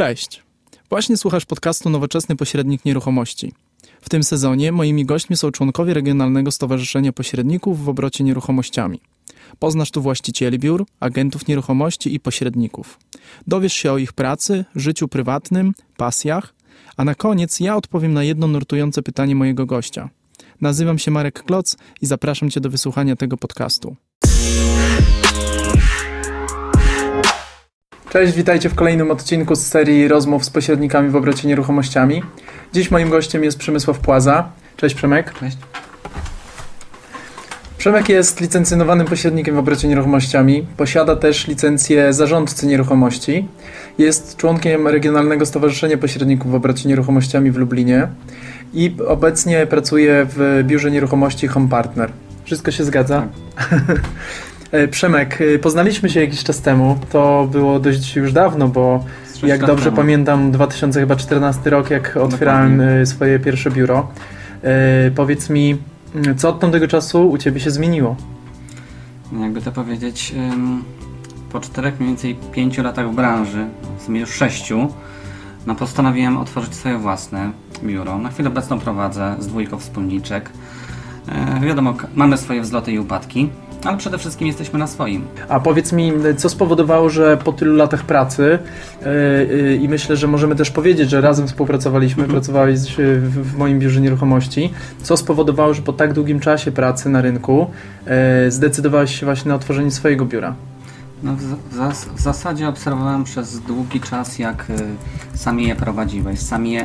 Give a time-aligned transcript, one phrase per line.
[0.00, 0.42] Cześć.
[0.90, 3.52] Właśnie słuchasz podcastu Nowoczesny Pośrednik Nieruchomości.
[4.00, 9.00] W tym sezonie moimi gośćmi są członkowie Regionalnego Stowarzyszenia Pośredników w obrocie nieruchomościami.
[9.58, 12.98] Poznasz tu właścicieli biur, agentów nieruchomości i pośredników.
[13.46, 16.54] Dowiesz się o ich pracy, życiu prywatnym, pasjach,
[16.96, 20.10] a na koniec ja odpowiem na jedno nurtujące pytanie mojego gościa.
[20.60, 23.96] Nazywam się Marek Kloc i zapraszam Cię do wysłuchania tego podcastu.
[28.10, 32.22] Cześć, witajcie w kolejnym odcinku z serii rozmów z pośrednikami w obrocie nieruchomościami.
[32.72, 34.50] Dziś moim gościem jest Przemysław Płaza.
[34.76, 35.34] Cześć Przemek.
[35.40, 35.56] Cześć.
[37.78, 40.66] Przemek jest licencjonowanym pośrednikiem w obrocie nieruchomościami.
[40.76, 43.48] Posiada też licencję zarządcy nieruchomości.
[43.98, 48.08] Jest członkiem Regionalnego Stowarzyszenia Pośredników w obrocie nieruchomościami w Lublinie
[48.74, 52.10] i obecnie pracuje w biurze nieruchomości Home Partner.
[52.44, 53.26] Wszystko się zgadza?
[53.72, 53.80] E,
[54.90, 56.98] Przemek, e, poznaliśmy się jakiś czas temu.
[57.10, 59.04] To było dość już dawno, bo
[59.42, 59.96] jak dobrze temu.
[59.96, 63.00] pamiętam 2014 rok, jak otwierałem Dokładnie.
[63.00, 64.08] e, swoje pierwsze biuro.
[64.62, 65.76] E, Powiedz mi,
[66.36, 68.16] co od tamtego czasu u Ciebie się zmieniło?
[69.32, 70.34] No Jakby to powiedzieć,
[71.52, 73.66] po czterech, mniej więcej pięciu latach w branży,
[73.98, 74.88] w sumie już sześciu,
[75.66, 77.50] no postanowiłem otworzyć swoje własne
[77.84, 78.18] biuro.
[78.18, 80.50] Na chwilę obecną prowadzę z dwójką wspólniczek.
[81.28, 83.50] E, wiadomo, mamy swoje wzloty i upadki,
[83.84, 85.24] ale przede wszystkim jesteśmy na swoim.
[85.48, 88.58] A powiedz mi, co spowodowało, że po tylu latach pracy
[89.02, 92.40] e, e, i myślę, że możemy też powiedzieć, że razem współpracowaliśmy, Mhm.
[92.40, 97.20] pracowałeś w, w moim biurze nieruchomości, co spowodowało, że po tak długim czasie pracy na
[97.20, 97.66] rynku
[98.06, 100.54] e, zdecydowałeś się właśnie na otworzenie swojego biura?
[101.22, 106.72] No w, zas- w zasadzie obserwowałem przez długi czas, jak y, sami je prowadziłeś, sami
[106.72, 106.84] je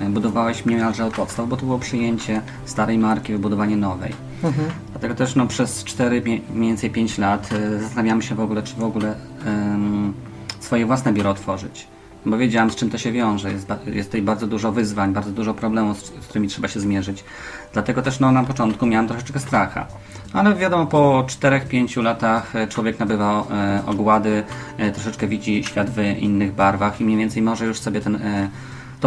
[0.00, 4.12] e, budowałeś niemalże od podstaw, bo to było przyjęcie starej marki, wybudowanie nowej.
[4.46, 4.70] Mhm.
[4.90, 8.62] Dlatego też no, przez 4, mie- mniej więcej 5 lat y, zastanawiałem się w ogóle,
[8.62, 9.14] czy w ogóle
[10.60, 11.86] swoje własne biuro otworzyć.
[12.26, 13.52] Bo wiedziałem, z czym to się wiąże.
[13.52, 17.24] Jest, jest tutaj bardzo dużo wyzwań, bardzo dużo problemów, z, z którymi trzeba się zmierzyć.
[17.72, 19.86] Dlatego też no, na początku miałem troszeczkę stracha.
[20.32, 24.44] Ale wiadomo, po 4-5 latach e, człowiek nabywa e, ogłady,
[24.78, 28.48] e, troszeczkę widzi świat w innych barwach i mniej więcej może już sobie ten, e,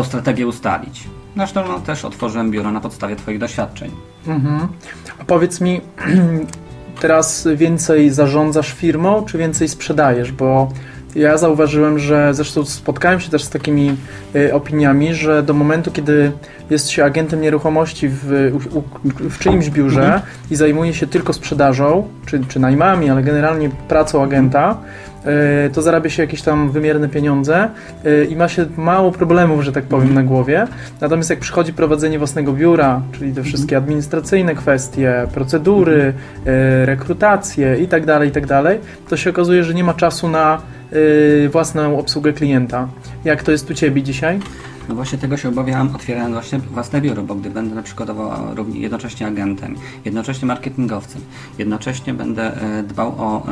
[0.03, 1.03] strategię ustalić.
[1.37, 3.91] Zresztą no, też otworzyłem biuro na podstawie Twoich doświadczeń.
[4.27, 4.67] Mhm.
[5.19, 5.81] A powiedz mi,
[7.01, 10.31] teraz więcej zarządzasz firmą, czy więcej sprzedajesz?
[10.31, 10.69] Bo
[11.15, 13.95] ja zauważyłem, że zresztą spotkałem się też z takimi
[14.35, 16.31] y, opiniami, że do momentu, kiedy
[16.69, 18.83] jest się agentem nieruchomości w, u,
[19.29, 20.21] w czyimś biurze Mhm.
[20.51, 24.77] i zajmuje się tylko sprzedażą, czy, czy najmami, ale generalnie pracą agenta,
[25.73, 27.69] to zarabia się jakieś tam wymierne pieniądze
[28.05, 30.67] y, i ma się mało problemów, że tak powiem, na głowie.
[31.01, 36.13] Natomiast jak przychodzi prowadzenie własnego biura, czyli te wszystkie administracyjne kwestie, procedury,
[36.47, 40.29] y, rekrutacje i tak dalej, i tak dalej, to się okazuje, że nie ma czasu
[40.29, 40.61] na
[41.49, 42.87] własną obsługę klienta.
[43.25, 44.39] Jak to jest u Ciebie dzisiaj?
[44.89, 48.09] No właśnie tego się obawiałem, otwierając właśnie własne biuro, bo gdy będę na przykład
[48.73, 51.21] jednocześnie agentem, jednocześnie marketingowcem,
[51.57, 53.51] jednocześnie będę e, dbał o e,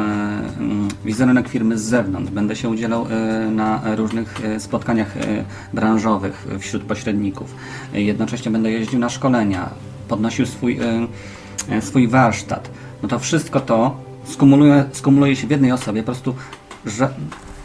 [0.59, 5.15] mm, wizerunek firmy z zewnątrz, będę się udzielał e, na różnych spotkaniach
[5.73, 7.55] branżowych wśród pośredników,
[7.93, 9.69] jednocześnie będę jeździł na szkolenia,
[10.07, 10.79] podnosił swój,
[11.81, 12.69] swój warsztat.
[13.03, 16.35] No to wszystko to skumuluje, skumuluje się w jednej osobie, po prostu
[16.85, 17.09] że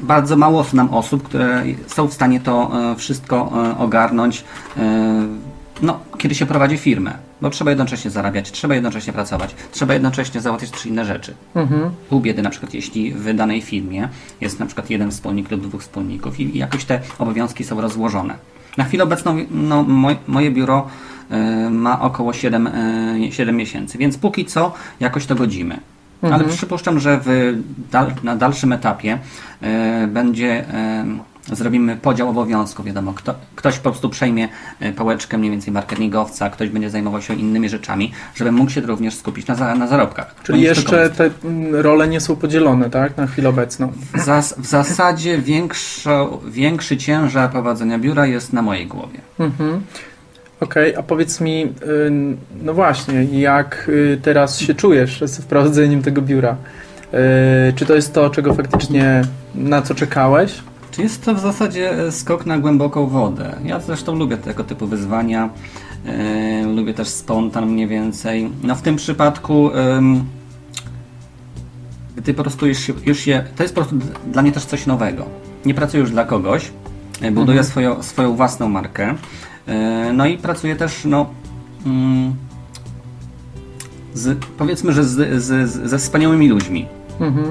[0.02, 4.44] bardzo mało znam osób, które są w stanie to e, wszystko e, ogarnąć,
[4.76, 5.26] e,
[5.82, 7.12] no, kiedy się prowadzi firmę.
[7.40, 11.34] Bo trzeba jednocześnie zarabiać, trzeba jednocześnie pracować, trzeba jednocześnie załatwiać trzy inne rzeczy.
[11.54, 11.90] Mhm.
[12.08, 14.08] Pół biedy na przykład, jeśli w danej firmie
[14.40, 18.34] jest na przykład jeden wspólnik lub dwóch wspólników i jakoś te obowiązki są rozłożone.
[18.76, 20.86] Na chwilę obecną no, moj, moje biuro
[21.70, 25.80] ma około 7, e, 7 miesięcy, więc póki co jakoś to godzimy.
[26.22, 27.58] Ale przypuszczam, że w
[27.90, 29.18] dal, na dalszym etapie
[29.62, 31.04] e, będzie e,
[31.52, 32.86] zrobimy podział obowiązków.
[32.86, 34.48] Wiadomo, kto, ktoś po prostu przejmie
[34.80, 39.14] e, pałeczkę mniej więcej marketingowca, ktoś będzie zajmował się innymi rzeczami, żeby mógł się również
[39.14, 40.34] skupić na, za, na zarobkach.
[40.42, 41.30] Czyli jeszcze te
[41.72, 43.16] role nie są podzielone, tak?
[43.16, 43.92] Na chwilę obecną.
[44.14, 49.20] w, zas, w zasadzie większo, większy ciężar prowadzenia biura jest na mojej głowie.
[49.38, 49.82] Mhm.
[50.62, 51.68] Okej, a powiedz mi, y,
[52.62, 56.56] no właśnie, jak y, teraz się czujesz z wprowadzeniem tego biura?
[57.68, 59.22] Y, Czy to jest to, czego faktycznie,
[59.54, 60.52] na co czekałeś?
[60.90, 63.56] Czy jest to w zasadzie e, skok na głęboką wodę?
[63.64, 65.50] Ja zresztą lubię tego typu wyzwania.
[66.06, 68.50] e, lubię też spontan mniej więcej.
[68.62, 69.70] No w tym przypadku
[72.16, 73.98] gdy po prostu już, się- już je, to jest po prostu
[74.32, 75.26] dla mnie też coś nowego.
[75.64, 76.70] Nie pracuję już dla kogoś,
[77.22, 77.64] e, buduję Mhm.
[77.64, 79.14] swoją, swoją własną markę.
[79.66, 81.26] E, No i pracuję też, no,
[81.86, 82.34] mm,
[84.14, 86.86] z, powiedzmy, że z, z, z, ze wspaniałymi ludźmi.
[87.20, 87.46] Mhm.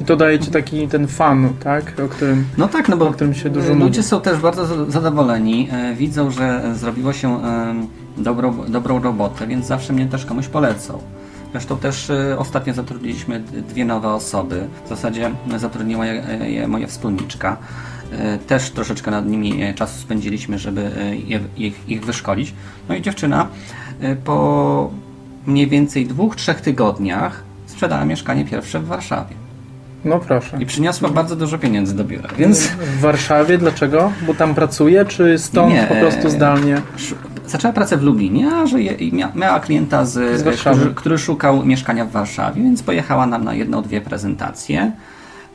[0.00, 2.00] I to daje ci taki ten fan, tak?
[2.04, 4.02] O którym, No tak, no bo o którym się dużo ludzie mówi.
[4.02, 7.74] są też bardzo za- zadowoleni, e, widzą, że e, zrobiło się e,
[8.16, 10.98] dobrą, dobrą robotę, więc zawsze mnie też komuś polecą.
[11.52, 14.68] Zresztą też e, ostatnio zatrudniliśmy dwie nowe osoby.
[14.86, 17.56] W zasadzie zatrudniła e, je moja wspólniczka.
[18.18, 22.54] E, Też troszeczkę nad nimi e, czasu spędziliśmy, żeby e, je, ich, ich wyszkolić.
[22.88, 23.46] No i dziewczyna
[24.24, 24.90] po
[25.46, 29.34] mniej więcej dwóch, trzech tygodniach sprzedała mieszkanie pierwsze w Warszawie.
[30.04, 30.58] No proszę.
[30.62, 32.60] I przyniosła bardzo dużo pieniędzy do biura, więc...
[32.66, 34.12] W Warszawie, dlaczego?
[34.26, 36.82] Bo tam pracuje, czy stąd Nie, po prostu zdalnie?
[37.46, 38.78] Zaczęła pracę w Lublinie, a że
[39.34, 43.82] miała klienta, z, Z który, który szukał mieszkania w Warszawie, więc pojechała nam na jedną,
[43.82, 44.92] dwie prezentacje.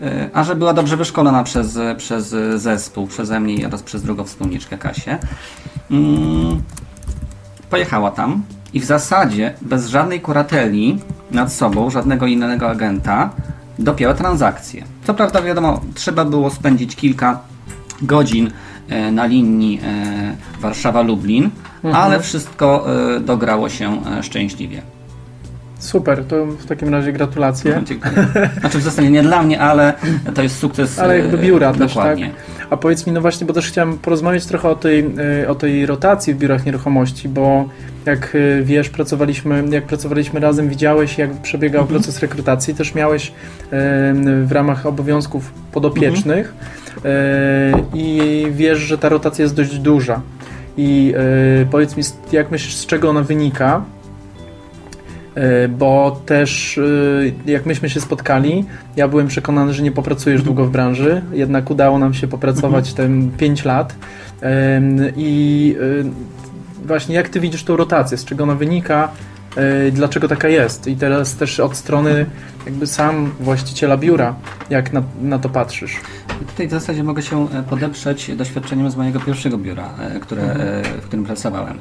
[0.02, 4.78] Y, A że była dobrze wyszkolona przez, przez zespół, przeze mnie oraz przez drugą wspólniczkę
[4.78, 5.18] Kasię,
[5.92, 6.62] mm,
[7.70, 11.00] pojechała tam i w zasadzie bez żadnej kurateli
[11.32, 13.30] nad sobą, żadnego innego agenta,
[13.80, 14.84] dopięła transakcję.
[15.04, 17.40] Co prawda, wiadomo, trzeba było spędzić kilka
[18.02, 18.52] godzin
[18.90, 21.50] e, na linii e, Warszawa-Lublin,
[21.94, 22.86] ale wszystko
[23.16, 24.82] e, dograło się e, szczęśliwie.
[25.80, 27.82] Super, to w takim razie gratulacje.
[27.86, 28.28] Dziękuję.
[28.60, 29.94] Znaczy w zasadzie nie dla mnie, ale
[30.36, 32.32] to jest sukces Ale jakby e, biura też, dokładnie.
[32.70, 35.06] A powiedz mi, no właśnie, bo też chciałem porozmawiać trochę o tej,
[35.44, 37.70] y, o tej rotacji w biurach nieruchomości, bo
[38.06, 42.00] jak y, wiesz, pracowaliśmy, jak pracowaliśmy razem, widziałeś, jak przebiegał Mhm.
[42.00, 43.32] proces rekrutacji, też miałeś
[44.44, 46.54] w ramach obowiązków podopiecznych
[46.96, 47.86] Mhm.
[47.94, 50.22] i wiesz, że ta rotacja jest dość duża.
[50.78, 51.14] I
[51.72, 53.82] powiedz mi, jak myślisz, z czego ona wynika?
[55.38, 60.66] Y, Bo też y, jak myśmy się spotkali, ja byłem przekonany, że nie popracujesz długo
[60.66, 63.96] w branży, jednak udało nam się popracować ten 5 lat.
[65.16, 69.12] I y, właśnie jak ty widzisz tą rotację, z czego ona wynika,
[69.92, 70.88] dlaczego taka jest?
[70.88, 72.26] I teraz też od strony
[72.66, 74.36] jakby sam właściciela biura,
[74.70, 75.98] jak na, na to patrzysz?
[76.48, 80.62] Tutaj w zasadzie mogę się e, podeprzeć doświadczeniem z mojego pierwszego biura, e, które, Mhm.
[80.70, 81.78] e, w którym pracowałem.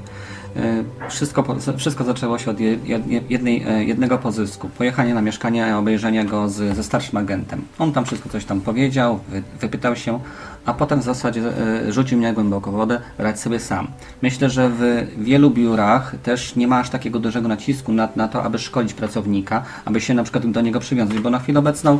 [0.56, 1.44] E, Wszystko,
[1.76, 4.68] wszystko zaczęło się od je- jed- jednej, e, jednego pozysku.
[4.78, 7.64] Pojechanie na mieszkanie, obejrzenie go z, ze starszym agentem.
[7.78, 10.20] On tam wszystko coś tam powiedział, wy, wypytał się,
[10.66, 11.40] a potem w zasadzie
[11.86, 13.88] e, rzucił mnie głęboko wodę, radź sobie sam.
[14.22, 18.42] Myślę, że w wielu biurach też nie ma aż takiego dużego nacisku na, na to,
[18.42, 21.98] aby szkolić pracownika, aby się na przykład do niego przywiązać, bo na chwilę obecną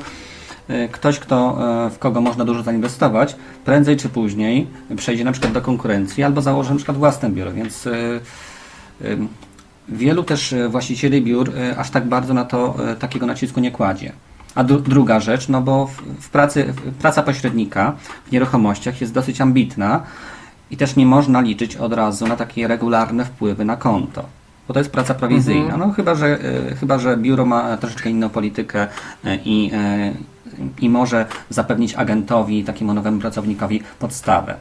[0.93, 1.59] ktoś, kto,
[1.91, 4.67] w kogo można dużo zainwestować, prędzej czy później
[4.97, 7.89] przejdzie na przykład do konkurencji albo założy na przykład własne biuro, więc
[9.89, 13.71] wielu też y, właścicieli biur y, aż tak bardzo na to y, takiego nacisku nie
[13.71, 14.13] kładzie.
[14.55, 15.87] A dru- druga rzecz, no bo
[16.21, 17.93] w, pracy, praca pośrednika
[18.27, 20.03] w nieruchomościach jest dosyć ambitna
[20.71, 24.25] i też nie można liczyć od razu na takie regularne wpływy na konto.
[24.69, 25.77] Bo to jest praca prowizyjna.
[25.77, 26.39] No chyba, że,
[26.81, 28.87] chyba, że biuro ma troszeczkę inną politykę
[29.45, 29.71] i,
[30.81, 34.55] i może zapewnić agentowi, takiemu nowemu pracownikowi podstawę.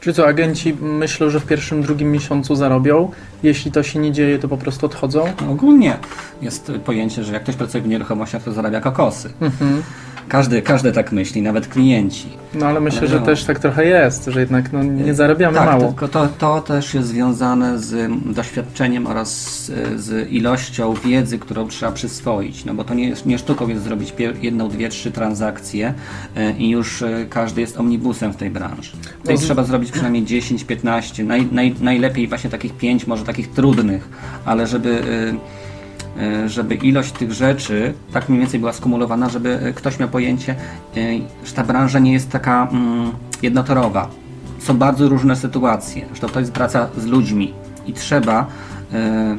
[0.00, 3.10] Czy co, agenci myślą, że w pierwszym, drugim miesiącu zarobią?
[3.42, 5.32] Jeśli to się nie dzieje, to po prostu odchodzą?
[5.50, 5.96] Ogólnie
[6.42, 9.30] jest pojęcie, że jak ktoś pracuje w nieruchomościach, to zarabia kokosy.
[9.40, 9.82] Mhm.
[10.28, 12.28] Każdy, każdy tak myśli, nawet klienci.
[12.54, 13.26] No ale myślę, Ale że no.
[13.26, 15.84] też tak trochę jest, że jednak no, nie zarabiamy tak, mało.
[15.86, 19.30] tylko to, to też jest związane z doświadczeniem oraz
[19.64, 19.70] z,
[20.00, 22.64] z ilością wiedzy, którą trzeba przyswoić.
[22.64, 25.94] No bo to nie, jest, nie sztuką jest zrobić jedną, dwie, trzy transakcje
[26.36, 28.92] e, i już każdy jest omnibusem w tej branży.
[29.20, 33.24] Tutaj No z- trzeba zrobić przynajmniej 10, 15, naj, naj, najlepiej właśnie takich 5, może
[33.24, 34.08] takich trudnych,
[34.44, 35.02] ale żeby.
[36.46, 40.54] Żeby ilość tych rzeczy tak mniej więcej była skumulowana, żeby e, ktoś miał pojęcie,
[40.96, 41.00] e,
[41.44, 43.10] że ta branża nie jest taka mm,
[43.42, 44.08] jednotorowa.
[44.58, 46.06] Są bardzo różne sytuacje.
[46.06, 47.54] Zresztą to jest praca z ludźmi
[47.86, 48.46] i trzeba,
[48.92, 49.36] e,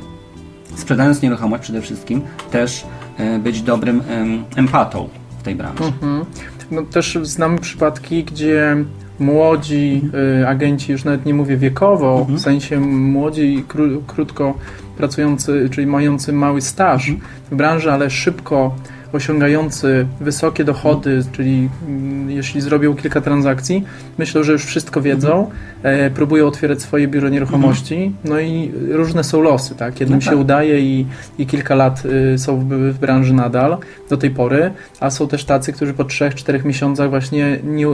[0.75, 2.21] sprzedając nieruchomość przede wszystkim,
[2.51, 2.86] też
[3.17, 5.09] e, być dobrym em, empatą
[5.39, 5.83] w tej branży.
[5.83, 6.25] Mhm.
[6.71, 8.86] No, też znamy przypadki, gdzie
[9.19, 10.01] młodzi
[10.41, 14.53] y, agenci, już nawet nie mówię wiekowo, w sensie młodzi kró, krótko
[15.00, 17.12] pracujący, czyli mający mały staż
[17.51, 18.75] w branży, ale szybko
[19.13, 23.84] osiągający wysokie dochody, czyli mm, jeśli zrobią kilka transakcji,
[24.18, 25.50] myślą, że już wszystko wiedzą,
[25.84, 30.00] e, próbują otwierać swoje biuro nieruchomości, no i różne są losy, tak?
[30.00, 30.34] Jednym No tak.
[30.34, 31.06] się udaje i,
[31.38, 33.77] i kilka lat y, są w, w branży nadal
[34.10, 37.88] do tej pory, a są też tacy, którzy po 3-4 miesiącach właśnie nie,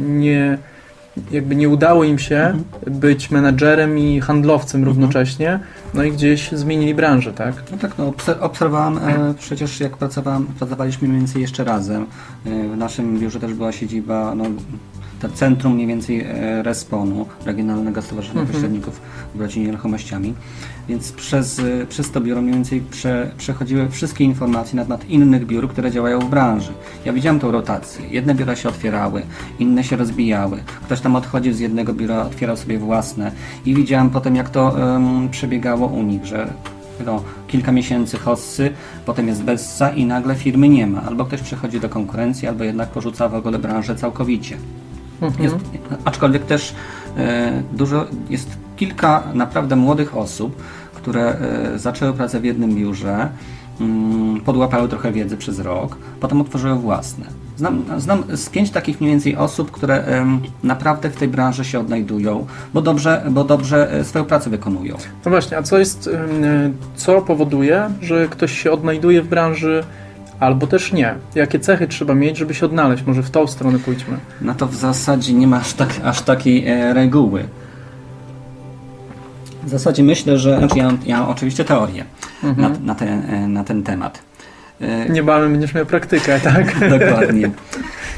[0.00, 0.58] nie
[1.30, 2.64] jakby nie udało im się Mhm.
[3.00, 5.60] być menadżerem i handlowcem równocześnie,
[5.94, 7.54] no i gdzieś zmienili branżę, tak?
[7.72, 12.06] No tak, no, obser- obserwowałem e, przecież jak pracowałem, pracowaliśmy mniej więcej jeszcze razem.
[12.46, 14.44] E, w naszym biurze też była siedziba, no,
[15.20, 18.54] to centrum mniej więcej e, Responu, Regionalnego Stowarzyszenia Mhm.
[18.54, 19.00] Pośredników
[19.34, 20.34] w Rodzinie Nieruchomościami.
[20.88, 25.46] Więc przez, e, przez to biuro mniej więcej prze, przechodziły wszystkie informacje na temat innych
[25.46, 26.72] biur, które działają w branży.
[27.04, 28.08] Ja widziałem tą rotację.
[28.10, 29.22] Jedne biura się otwierały,
[29.58, 30.62] inne się rozbijały.
[30.84, 33.32] Ktoś tam odchodził z jednego biura, otwierał sobie własne
[33.66, 36.52] i widziałem potem, jak to em, przebiegało u nich, że
[37.06, 38.70] no, kilka miesięcy hossy,
[39.06, 41.02] potem jest bessa i nagle firmy nie ma.
[41.02, 44.56] Albo ktoś przechodzi do konkurencji, albo jednak porzuca w ogóle branżę całkowicie.
[45.22, 45.44] Mhm.
[45.44, 45.56] Jest,
[46.04, 46.74] aczkolwiek też
[47.16, 50.62] e, dużo, jest kilka naprawdę młodych osób,
[50.94, 51.36] które
[51.74, 53.28] e, zaczęły pracę w jednym biurze,
[53.80, 57.26] mm, podłapały trochę wiedzy przez rok, potem otworzyły własne.
[57.56, 60.04] Znam, znam z pięć takich mniej więcej osób, które
[60.62, 64.96] naprawdę w tej branży się odnajdują, bo dobrze, bo dobrze e, swoją pracę wykonują.
[65.24, 66.10] No właśnie, a co jest, y,
[66.96, 69.84] co powoduje, że ktoś się odnajduje w branży,
[70.40, 71.14] albo też nie?
[71.34, 73.04] Jakie cechy trzeba mieć, żeby się odnaleźć?
[73.06, 74.16] Może w tą stronę pójdźmy.
[74.40, 77.44] No to w zasadzie nie ma aż, tak, aż takiej e, reguły.
[79.62, 82.04] W zasadzie myślę, że znaczy ja, mam- ja oczywiście teorię
[82.56, 84.22] na, na, ten, e, na ten temat.
[84.80, 86.74] E, Niebawem będziesz miał praktykę, tak?
[86.98, 87.50] Dokładnie.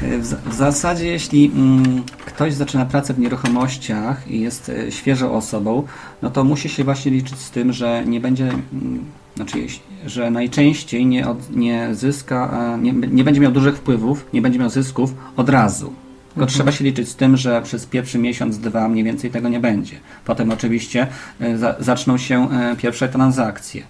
[0.03, 5.31] E, W, za- w zasadzie, jeśli mm, ktoś zaczyna pracę w nieruchomościach i jest świeżą
[5.33, 5.83] osobą,
[6.21, 9.57] no to musi się właśnie liczyć z tym, że nie będzie, mm, znaczy,
[10.05, 14.69] że najczęściej nie, od, nie zyska, nie, nie będzie miał dużych wpływów, nie będzie miał
[14.69, 15.93] zysków od razu.
[16.35, 19.59] Tylko trzeba się liczyć z tym, że przez pierwszy miesiąc, dwa mniej więcej tego nie
[19.59, 19.95] będzie.
[20.25, 21.07] Potem oczywiście
[21.39, 23.83] e, za, zaczną się e, pierwsze transakcje.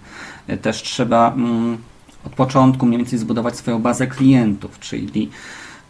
[0.46, 1.78] E, Też trzeba mm,
[2.26, 5.30] od początku mniej więcej zbudować swoją bazę klientów, czyli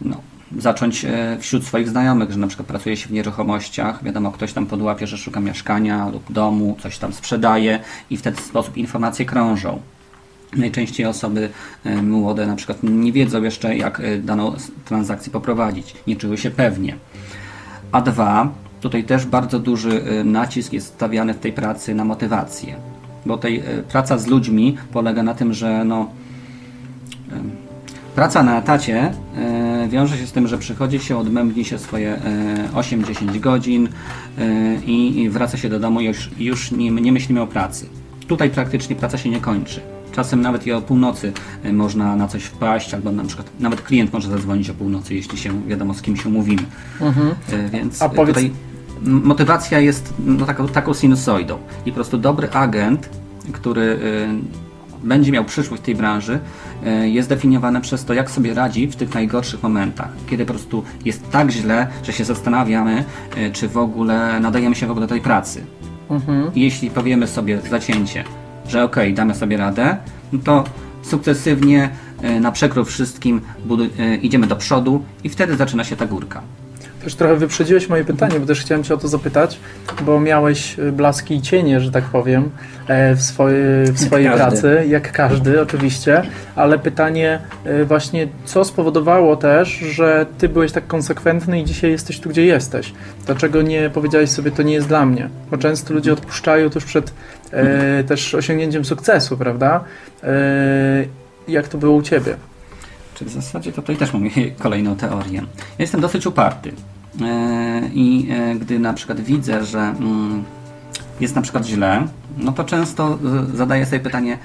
[0.01, 0.21] no,
[0.59, 1.07] zacząć
[1.41, 5.19] wśród swoich znajomych, że na przykład pracuje się w nieruchomościach, wiadomo, ktoś tam podłapie, że
[5.19, 9.81] szuka mieszkania lub domu, coś tam sprzedaje i w ten sposób informacje krążą.
[10.57, 11.49] Najczęściej osoby
[11.85, 14.53] e, młode na przykład nie wiedzą jeszcze, jak e, daną
[14.85, 16.97] transakcję poprowadzić, nie czuły się pewnie.
[17.93, 18.49] A dwa,
[18.81, 22.77] tutaj też bardzo duży e, nacisk jest stawiany w tej pracy na motywację,
[23.27, 26.11] bo tej praca z ludźmi polega na tym, że no,
[28.15, 29.13] praca na etacie
[29.89, 32.21] wiąże się z tym, że przychodzi się, odmębni się swoje e,
[32.75, 33.89] 8-10 godzin
[34.87, 37.87] i wraca się do domu i już, już nie, nie myślimy o pracy.
[38.27, 39.96] Tutaj praktycznie praca się nie kończy.
[40.17, 41.33] Czasem nawet i o północy
[41.63, 45.39] e, można na coś wpaść, albo na przykład nawet klient może zadzwonić o północy, jeśli
[45.39, 46.63] się wiadomo z kim się umówimy.
[47.53, 48.51] E, Więc A e, powiedz- tutaj
[49.03, 53.09] motywacja jest no, taką, taką sinusoidą i po prostu dobry agent,
[53.53, 53.99] który
[55.05, 56.39] będzie miał przyszłość w tej branży,
[57.05, 61.31] jest definiowany przez to, jak sobie radzi w tych najgorszych momentach, kiedy po prostu jest
[61.31, 63.05] tak źle, że się zastanawiamy,
[63.53, 65.65] czy w ogóle nadajemy się w ogóle do tej pracy.
[66.11, 66.51] Mhm.
[66.55, 68.25] Jeśli powiemy sobie zacięcie,
[68.69, 69.97] że okej, damy sobie radę,
[70.33, 70.65] no to
[71.03, 71.91] sukcesywnie
[72.25, 73.41] y, na przekrój wszystkim
[73.99, 76.43] y, idziemy do przodu i wtedy zaczyna się ta górka.
[77.07, 79.59] Też trochę wyprzedziłeś moje pytanie, bo też chciałem Cię o to zapytać,
[80.03, 82.51] bo miałeś y, blaski i cienie, że tak powiem,
[82.89, 84.45] e, w, swoje, w swojej każdy.
[84.45, 86.23] pracy, jak każdy oczywiście,
[86.57, 92.21] ale pytanie y, właśnie, co spowodowało też, że Ty byłeś tak konsekwentny i dzisiaj jesteś
[92.21, 92.93] tu, gdzie jesteś?
[93.27, 95.29] Dlaczego nie powiedziałeś sobie, to nie jest dla mnie?
[95.51, 97.13] Bo często ludzie odpuszczają tuż przed
[97.51, 99.85] e, też osiągnięciem sukcesu, prawda?
[100.23, 100.35] E,
[101.49, 102.37] jak to było u Ciebie?
[103.15, 105.39] Czy w zasadzie to tutaj też mam kolejną teorię.
[105.39, 105.45] Ja
[105.79, 106.73] jestem dosyć uparty.
[107.23, 110.45] E, I e, gdy na przykład widzę, że mm,
[111.21, 112.07] jest na przykład źle,
[112.39, 113.19] no to często
[113.53, 114.39] e, zadaję sobie pytanie,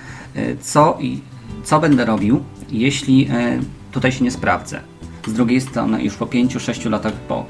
[0.61, 1.21] co i
[1.63, 3.29] co będę robił, jeśli
[3.91, 4.79] tutaj się nie sprawdzę.
[5.27, 7.45] Z drugiej strony, już po 5-6 latach, po,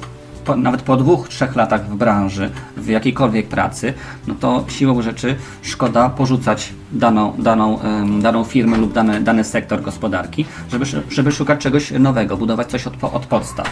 [0.45, 3.93] po, nawet po dwóch, trzech latach w branży, w jakiejkolwiek pracy,
[4.27, 7.79] no to siłą rzeczy szkoda porzucać daną, daną,
[8.21, 13.03] daną firmę lub dany, dany sektor gospodarki, żeby, żeby szukać czegoś nowego, budować coś od,
[13.03, 13.69] od podstaw.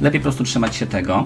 [0.00, 1.24] Lepiej po prostu trzymać się tego,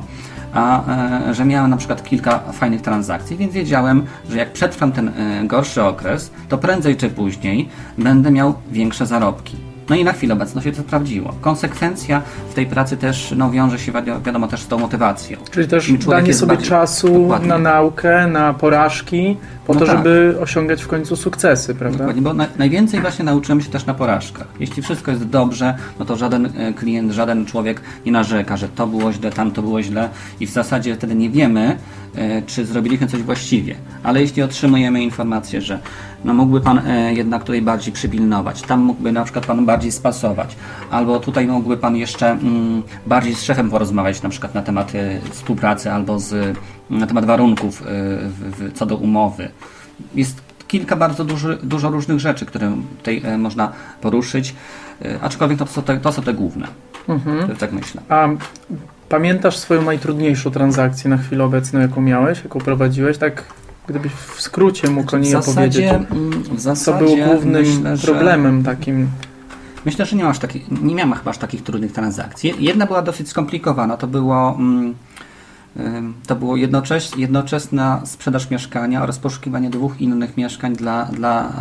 [0.53, 0.89] a
[1.29, 5.45] e, że miałem na przykład kilka fajnych transakcji, więc wiedziałem, że jak przetrwam ten e,
[5.45, 9.70] gorszy okres, to prędzej czy później będę miał większe zarobki.
[9.91, 11.35] No i na chwilę obecną się to sprawdziło.
[11.41, 15.39] Konsekwencja w tej pracy też no, wiąże się wiado- wiadomo też z tą motywacją.
[15.51, 17.49] Czyli też danie sobie bardziej- czasu Dokładnie.
[17.49, 19.97] na naukę, na porażki, po No to, tak.
[19.97, 21.99] żeby osiągać w końcu sukcesy, prawda?
[21.99, 24.47] Dokładnie, bo na, najwięcej właśnie nauczyłem się też na porażkach.
[24.61, 28.87] Jeśli wszystko jest dobrze, no to żaden e, klient, żaden człowiek nie narzeka, że to
[28.87, 30.09] było źle, tam to było źle
[30.41, 31.77] i w zasadzie wtedy nie wiemy,
[32.47, 33.75] czy zrobiliśmy coś właściwie.
[34.03, 35.79] Ale jeśli otrzymujemy informację, że
[36.25, 40.57] no mógłby Pan e, jednak tutaj bardziej przypilnować, tam mógłby na przykład Pan bardziej spasować,
[40.91, 45.21] albo tutaj mógłby Pan jeszcze mm, bardziej z szefem porozmawiać na przykład na temat e,
[45.31, 46.59] współpracy albo z,
[46.91, 47.85] na temat warunków e,
[48.29, 49.49] w, w, co do umowy.
[50.15, 54.55] Jest kilka bardzo duży, dużo różnych rzeczy, które tutaj e, można poruszyć,
[55.05, 56.67] e, aczkolwiek to są te, to są te główne.
[57.09, 57.57] Mhm.
[57.57, 58.03] Tak myślę.
[58.09, 58.29] A
[59.11, 63.19] pamiętasz swoją najtrudniejszą transakcję na chwilę obecną, jaką miałeś, jaką prowadziłeś?
[63.19, 63.45] Tak,
[63.87, 66.11] gdybyś w skrócie mógł o niej w zasadzie, opowiedzieć.
[66.17, 69.09] mm, w Co zasadzie było głównym myślę, że- problemem takim?
[69.85, 72.55] Myślę, że nie, masz taki, nie miałem chyba aż takich trudnych transakcji.
[72.59, 73.97] Jedna była dosyć skomplikowana.
[73.97, 74.95] To było, mm,
[76.27, 81.53] to było jednocześ, jednoczesna sprzedaż mieszkania oraz poszukiwanie dwóch innych mieszkań dla, dla,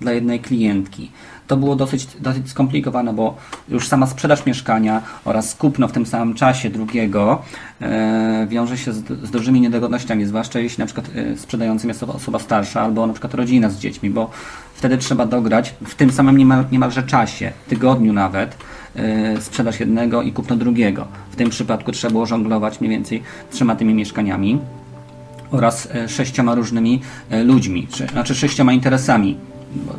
[0.00, 1.10] dla jednej klientki.
[1.46, 3.36] To było dosyć, dosyć skomplikowane, bo
[3.68, 7.42] już sama sprzedaż mieszkania oraz kupno w tym samym czasie drugiego
[7.80, 12.38] e, wiąże się z, z dużymi niedogodnościami, zwłaszcza jeśli na przykład e, sprzedającym jest osoba,
[12.38, 14.30] starsza albo na przykład rodzina z dziećmi, bo
[14.74, 18.56] wtedy trzeba dograć w tym samym niemal, niemalże czasie, tygodniu nawet,
[18.96, 21.06] e, sprzedaż jednego i kupno drugiego.
[21.30, 24.58] W tym przypadku trzeba było żonglować mniej więcej trzema tymi mieszkaniami
[25.50, 27.00] oraz e, sześcioma różnymi
[27.44, 29.36] ludźmi, czy, znaczy sześcioma interesami.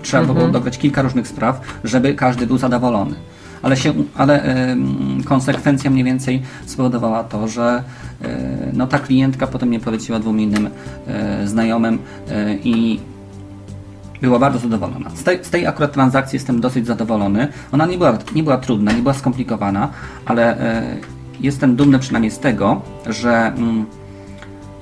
[0.02, 3.16] Trzeba było dograć kilka różnych spraw, żeby każdy był zadowolony.
[3.62, 7.84] Ale, się, ale em, konsekwencja mniej więcej spowodowała to, że
[8.22, 8.28] e,
[8.74, 10.70] no, ta klientka potem mnie poleciła dwóm innym
[11.08, 13.00] e, znajomym e, i
[14.22, 15.10] była bardzo zadowolona.
[15.10, 17.48] Z tej, z tej akurat transakcji jestem dosyć zadowolony.
[17.72, 19.90] Ona nie była, nie była trudna, nie była skomplikowana,
[20.26, 20.58] ale
[21.40, 23.86] jestem dumny przynajmniej z tego, że, mm,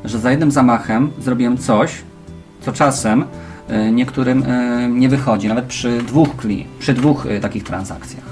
[0.05, 1.91] że za jednym zamachem zrobiłem coś,
[2.61, 3.25] co czasem
[3.91, 8.23] niektórym e, nie wychodzi, nawet przy dwóch, kli, przy dwóch e, takich transakcjach.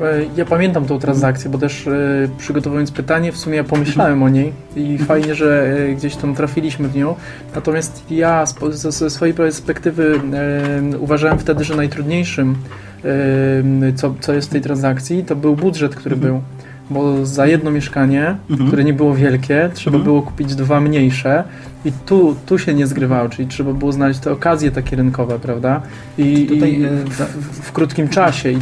[0.00, 0.04] E,
[0.36, 1.90] Ja pamiętam tą transakcję, bo też e,
[2.38, 6.88] przygotowując pytanie, w sumie ja pomyślałem o niej i fajnie, że e, gdzieś tam trafiliśmy
[6.88, 7.14] w nią.
[7.54, 10.20] Natomiast ja ze swojej perspektywy
[10.94, 12.56] e, uważałem wtedy, że najtrudniejszym,
[13.04, 16.40] e, co, co jest w tej transakcji, to był budżet, który był.
[16.90, 18.66] Bo za jedno mieszkanie, Mhm.
[18.68, 20.04] które nie było wielkie, trzeba Mhm.
[20.04, 21.44] było kupić dwa mniejsze
[21.84, 25.82] i tu, tu się nie zgrywało, czyli trzeba było znaleźć te okazje takie rynkowe, prawda?
[26.18, 28.50] I, Tutaj, i e, w, w, w krótkim czasie.
[28.52, 28.58] I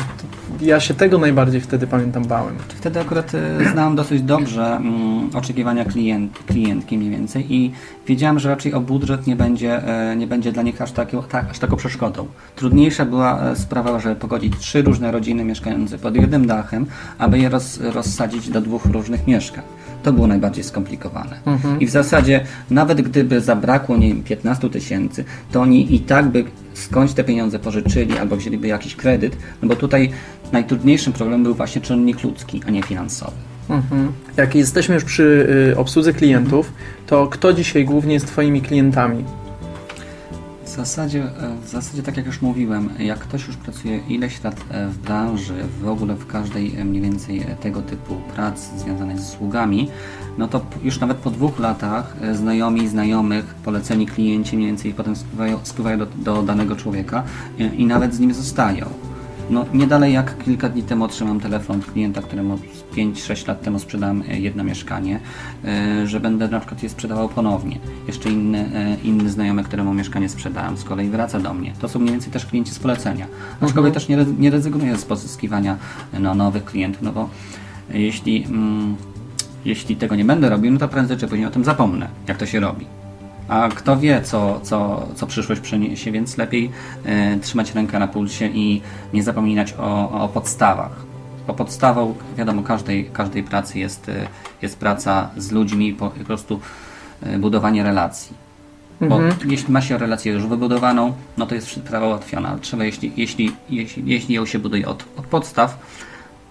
[0.61, 2.55] ja się tego najbardziej wtedy pamiętam bałem.
[2.69, 7.73] Wtedy akurat e, znałem dosyć dobrze mm, oczekiwania klient, klientki mniej więcej i
[8.07, 11.51] wiedziałem, że raczej o budżet nie będzie, e, nie będzie dla nich aż, taką tak,
[11.51, 12.27] aż taką przeszkodą.
[12.57, 16.87] Trudniejsza była e, sprawa, żeby pogodzić trzy różne rodziny mieszkające pod jednym dachem,
[17.19, 19.65] aby je roz, rozsadzić do dwóch różnych mieszkań.
[20.03, 21.41] To było najbardziej skomplikowane.
[21.47, 21.81] Mhm.
[21.81, 26.45] I w zasadzie, nawet gdyby zabrakło nie wiem, 15 tysięcy, to oni i tak by
[26.75, 30.11] skądś te pieniądze pożyczyli albo wzięliby jakiś kredyt, no bo tutaj
[30.53, 33.37] najtrudniejszym problemem był właśnie czynnik ludzki, a nie finansowy.
[33.69, 34.13] Mhm.
[34.37, 36.73] Jak jesteśmy już przy y, obsłudze klientów,
[37.07, 39.25] to kto dzisiaj głównie jest Twoimi klientami?
[40.79, 44.89] Zasadzie, e, w zasadzie, tak jak już mówiłem, jak ktoś już pracuje ileś lat e,
[44.89, 49.89] w branży, w ogóle w każdej e, mniej więcej tego typu prac związanej z usługami,
[50.39, 55.59] no to już nawet po dwóch latach znajomi, znajomych, poleceni klienci mniej więcej potem spływają,
[55.63, 57.23] spływają do, do danego człowieka
[57.61, 59.08] e, i nawet z nim zostają.
[59.51, 62.59] No, nie dalej jak kilka dni temu otrzymam telefon od klienta, któremu
[62.93, 65.21] 5-6 lat temu sprzedałem e, jedno mieszkanie,
[65.65, 67.79] e, że będę na przykład je sprzedawał ponownie.
[68.07, 71.73] Jeszcze inny, e, inny znajomy, któremu mieszkanie sprzedałem, z kolei wraca do mnie.
[71.81, 73.27] To są mniej więcej też klienci z polecenia.
[73.61, 75.77] Aczkolwiek też nie, nie rezygnuję z pozyskiwania
[76.21, 77.29] no, nowych klientów, no bo
[77.91, 78.97] jeśli, mm,
[79.65, 82.47] jeśli tego nie będę robił, no to prędzej czy później o tym zapomnę, jak to
[82.47, 82.98] się robi.
[83.49, 86.71] A kto wie, co, co, co przyszłość przyniesie, więc lepiej
[87.05, 88.83] e, trzymać rękę na pulsie i
[89.13, 91.09] nie zapominać o, o podstawach.
[91.47, 94.27] Bo podstawą, wiadomo, każdej, każdej pracy jest, e,
[94.63, 96.61] jest praca z ludźmi, po, po prostu
[97.23, 98.49] e, budowanie relacji.
[99.01, 99.51] Bo Mhm.
[99.51, 102.49] jeśli ma się relację już wybudowaną, no to jest sprawa ułatwiona.
[102.49, 105.79] Ale trzeba, jeśli, jeśli, jeśli, jeśli ją się buduje od, od podstaw,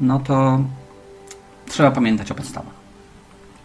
[0.01, 0.59] no to
[1.69, 2.76] trzeba pamiętać o podstawach.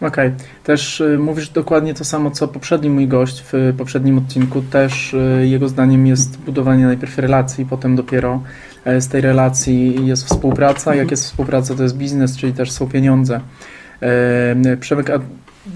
[0.01, 0.31] Okej.
[0.63, 4.61] Też y, mówisz dokładnie to samo, co poprzedni mój gość w y, poprzednim odcinku.
[4.61, 8.41] Też y, jego zdaniem jest budowanie najpierw relacji, potem dopiero
[8.85, 10.95] e, z tej relacji jest współpraca.
[10.95, 13.39] Jak jest współpraca, to jest biznes, czyli też są pieniądze.
[14.79, 15.19] Przemek, a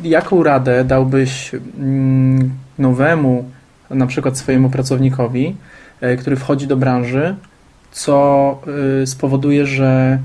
[0.03, 3.51] jaką radę dałbyś mm, nowemu,
[3.89, 5.55] na przykład swojemu pracownikowi,
[6.01, 7.35] e, który wchodzi do branży,
[7.91, 8.61] co
[9.05, 10.19] spowoduje, że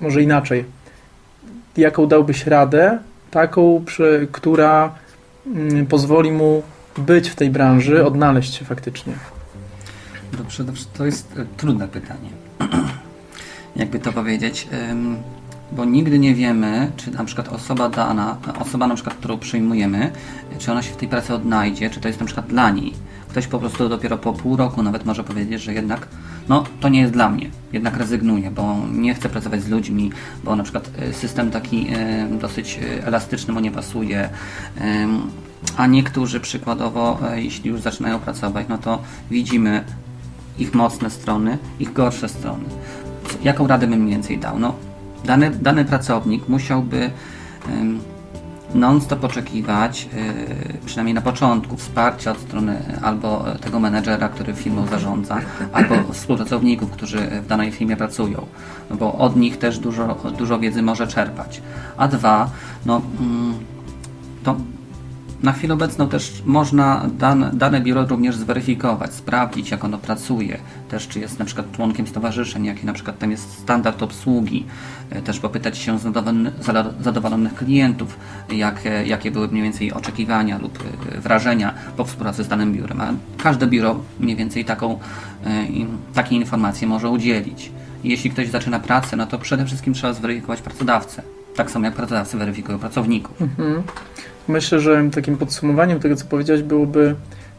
[0.00, 0.64] może inaczej.
[1.78, 2.98] Jaką dałbyś radę,
[3.30, 4.94] taką, przy, która
[5.46, 6.62] mm, pozwoli mu
[6.98, 9.12] być w tej branży, odnaleźć się faktycznie.
[10.38, 10.84] Dobrze, dobrze.
[10.98, 12.30] To jest e, trudne pytanie.
[13.76, 14.68] Jakby to powiedzieć,
[15.72, 20.12] bo nigdy nie wiemy, czy na przykład osoba dana, osoba na przykład, którą przyjmujemy,
[20.58, 22.92] czy ona się w tej pracy odnajdzie, czy to jest na przykład dla niej.
[23.28, 26.08] Ktoś po prostu dopiero po pół roku nawet może powiedzieć, że jednak
[26.48, 30.10] no to nie jest dla mnie, jednak rezygnuję, bo nie chcę pracować z ludźmi,
[30.44, 34.28] bo na przykład e, system taki e, dosyć e, elastyczny mu nie pasuje,
[35.76, 39.84] a niektórzy przykładowo, jeśli już zaczynają pracować, no to widzimy
[40.58, 42.64] ich mocne strony, ich gorsze strony.
[43.42, 44.58] Jaką radę bym więcej dał?
[44.58, 44.74] No,
[45.24, 47.10] dany, dany pracownik musiałby
[48.74, 50.08] non-stop oczekiwać,
[50.72, 55.38] yy, przynajmniej na początku, wsparcia od strony albo tego menedżera, który firmą zarządza,
[55.72, 58.46] albo współpracowników, którzy w danej firmie pracują,
[58.90, 61.62] no bo od nich też dużo, dużo wiedzy może czerpać.
[61.96, 62.50] A dwa,
[62.86, 63.54] no, mm,
[64.44, 64.56] to
[65.42, 71.08] na chwilę obecną też można dane, dane biuro również zweryfikować, sprawdzić jak ono pracuje, też
[71.08, 74.66] czy jest na przykład członkiem stowarzyszeń, jaki na przykład tam jest standard obsługi,
[75.10, 75.98] e, też popytać się
[77.00, 78.18] zadowolonych klientów,
[78.50, 80.78] jak, e, jakie były mniej więcej oczekiwania lub
[81.16, 83.00] e, wrażenia po współpracy z danym biurem.
[83.00, 84.98] A każde biuro mniej więcej taką,
[86.14, 87.72] takie informacje może udzielić.
[88.04, 91.37] Jeśli ktoś zaczyna pracę, no to przede wszystkim trzeba zweryfikować pracodawcę.
[91.58, 93.42] Tak samo jak pracodawcy weryfikują pracowników.
[93.42, 93.82] Mhm.
[94.48, 97.14] Myślę, że takim podsumowaniem tego, co powiedziałeś, byłoby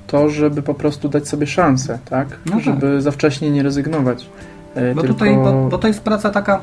[0.07, 2.27] to, żeby po prostu dać sobie szansę, tak?
[2.45, 2.63] No tak.
[2.63, 4.29] żeby za wcześnie nie rezygnować.
[4.75, 5.13] E, bo, tylko...
[5.13, 6.61] tutaj, bo, bo to jest praca taka.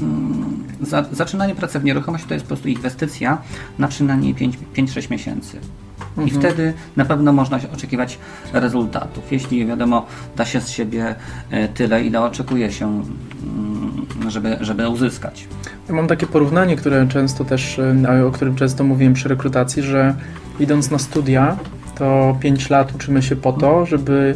[0.00, 3.38] Mm, za, zaczynanie pracy w nieruchomości to jest po prostu inwestycja
[3.78, 5.58] na przynajmniej 5-6 miesięcy.
[6.00, 6.28] Mhm.
[6.28, 8.18] I wtedy na pewno można oczekiwać
[8.52, 9.32] rezultatów.
[9.32, 10.06] Jeśli wiadomo,
[10.36, 11.14] da się z siebie
[11.50, 15.48] e, tyle, ile oczekuje się, mm, żeby, żeby uzyskać.
[15.88, 17.80] Ja mam takie porównanie, które często też,
[18.28, 20.14] o którym często mówiłem przy rekrutacji, że
[20.60, 21.56] idąc na studia,
[21.98, 24.34] to 5 lat uczymy się po to, żeby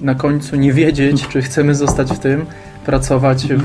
[0.00, 2.46] na końcu nie wiedzieć, czy chcemy zostać w tym,
[2.88, 3.64] pracować w,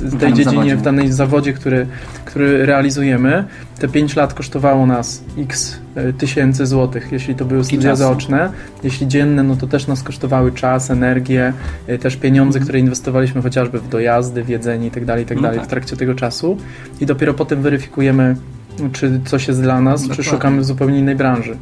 [0.00, 0.76] w tej dziedzinie, zawodzie.
[0.76, 1.86] w danej zawodzie, który,
[2.24, 3.44] który realizujemy.
[3.78, 8.50] Te 5 lat kosztowało nas x e, tysięcy złotych, jeśli to były studia zaoczne.
[8.82, 11.52] Jeśli dzienne, no to też nas kosztowały czas, energię,
[11.86, 15.42] e, też pieniądze, które inwestowaliśmy chociażby w dojazdy, w jedzenie itd., tak itd.
[15.42, 15.68] Tak no tak.
[15.68, 16.56] w trakcie tego czasu.
[17.00, 18.36] I dopiero potem weryfikujemy,
[18.92, 20.24] czy coś jest dla nas, Dokładnie.
[20.24, 21.56] czy szukamy w zupełnie innej branży.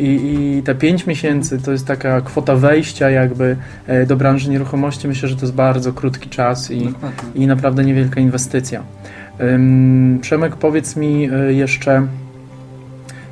[0.00, 5.08] I, I, te 5 miesięcy to jest taka kwota wejścia jakby e, do branży nieruchomości.
[5.08, 6.94] Myślę, że to jest bardzo krótki czas i,
[7.34, 8.82] i naprawdę niewielka inwestycja.
[10.20, 12.06] Przemek, powiedz mi e, jeszcze,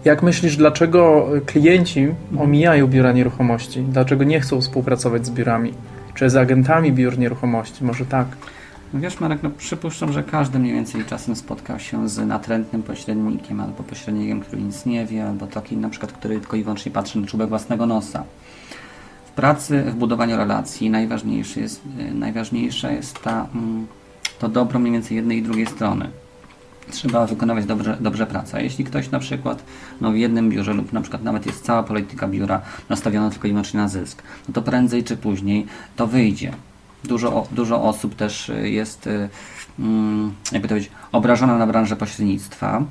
[0.05, 3.81] jak myślisz, dlaczego klienci omijają biura nieruchomości?
[3.81, 5.75] Dlaczego nie chcą współpracować z biurami?
[6.15, 7.85] Czy z agentami biur nieruchomości?
[7.85, 8.27] Może tak?
[8.95, 13.83] Wiesz Marek, no przypuszczam, że każdy mniej więcej czasem spotkał się z natrętnym pośrednikiem albo
[13.83, 17.27] pośrednikiem, który nic nie wie, albo taki na przykład, który tylko i wyłącznie patrzy na
[17.27, 18.25] czubek własnego nosa.
[19.27, 23.87] W pracy, w budowaniu relacji najważniejsze jest, y, najważniejsza jest ta, mm,
[24.39, 26.11] to dobro mniej więcej jednej i drugiej strony.
[26.91, 28.63] Trzeba wykonywać dobrze, dobrze pracę.
[28.63, 29.65] Jeśli ktoś na przykład
[30.01, 33.51] no, w jednym biurze lub na przykład nawet jest cała polityka biura nastawiona tylko i
[33.51, 36.53] wyłącznie na zysk, no to prędzej czy później to wyjdzie
[37.05, 39.29] Dużo, dużo osób też y, jest, y,
[39.79, 42.83] mm, jakby to powiedzieć, obrażona na branżę pośrednictwa,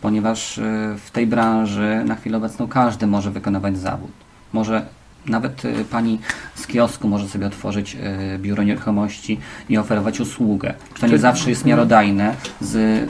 [0.00, 0.62] ponieważ y,
[1.04, 4.10] w tej branży na chwilę obecną każdy może wykonywać zawód.
[4.52, 4.86] Może
[5.26, 6.18] nawet pani
[6.54, 7.96] z kiosku może sobie otworzyć
[8.38, 9.38] biuro nieruchomości
[9.68, 10.74] i oferować usługę.
[11.00, 13.08] To nie zawsze jest miarodajne z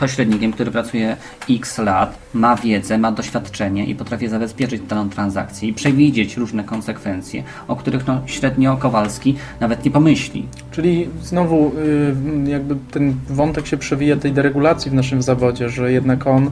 [0.00, 1.16] pośrednikiem, który pracuje
[1.50, 7.42] x lat, ma wiedzę, ma doświadczenie i potrafi zabezpieczyć daną transakcję i przewidzieć różne konsekwencje,
[7.68, 10.46] o których no, średnio Kowalski nawet nie pomyśli.
[10.70, 11.72] Czyli znowu
[12.46, 16.50] y, jakby ten wątek się przewija tej deregulacji w naszym zawodzie, że jednak on y,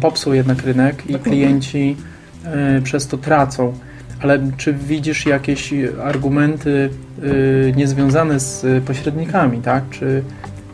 [0.00, 1.96] popsuł jednak rynek i klienci
[2.78, 3.72] y, przez to tracą.
[4.22, 6.90] Ale czy widzisz jakieś argumenty
[7.76, 9.84] niezwiązane z pośrednikami, tak?
[9.90, 10.22] Czy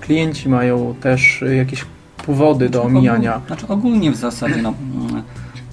[0.02, 1.84] klienci mają też jakieś
[2.26, 3.40] powody do znaczy, omijania.
[3.46, 4.74] Znaczy ogólnie w zasadzie no,
[5.08, 5.22] mm,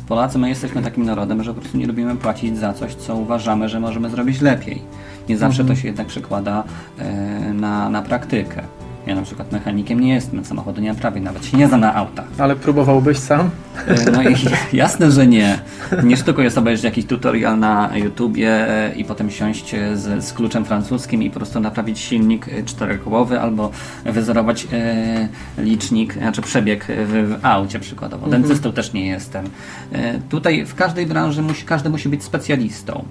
[0.07, 3.69] Polacy my jesteśmy takim narodem, że po prostu nie lubimy płacić za coś, co uważamy,
[3.69, 4.81] że możemy zrobić lepiej.
[5.29, 5.77] Nie zawsze mhm.
[5.77, 6.63] to się jednak przekłada
[6.99, 8.63] e, na, na praktykę.
[9.09, 12.25] Ja na przykład mechanikiem nie jestem, samochodu nie naprawię, nawet się nie znam na autach.
[12.37, 13.49] Ale próbowałbyś sam?
[13.87, 14.35] E, no i
[14.77, 15.59] jasne, że nie.
[16.03, 20.65] Nie sztuką jest obejrzeć jakiś tutorial na YouTubie e, i potem siąść z, z kluczem
[20.65, 23.71] francuskim i po prostu naprawić silnik czterokołowy albo
[24.05, 28.25] wyzerować e, licznik, znaczy przebieg w, w aucie przykładowo.
[28.25, 28.41] Mhm.
[28.41, 29.45] Dentystą też nie jestem.
[29.91, 33.05] E, tutaj w każdej branży musi, każdy musi być specjalistą.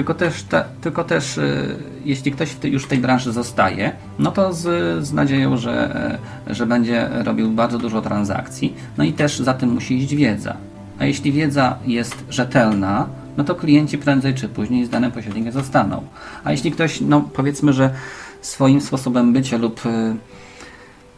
[0.00, 4.52] Tylko też, te, tylko też y, jeśli ktoś już w tej branży zostaje, no to
[4.52, 4.62] z,
[5.06, 8.74] z nadzieją, że, że będzie robił bardzo dużo transakcji.
[8.98, 10.56] No i też za tym musi iść wiedza.
[10.98, 16.02] A jeśli wiedza jest rzetelna, no to klienci prędzej czy później z danym pośrednikiem zostaną.
[16.44, 17.90] A jeśli ktoś, no powiedzmy, że
[18.40, 19.88] swoim sposobem bycia lub, y,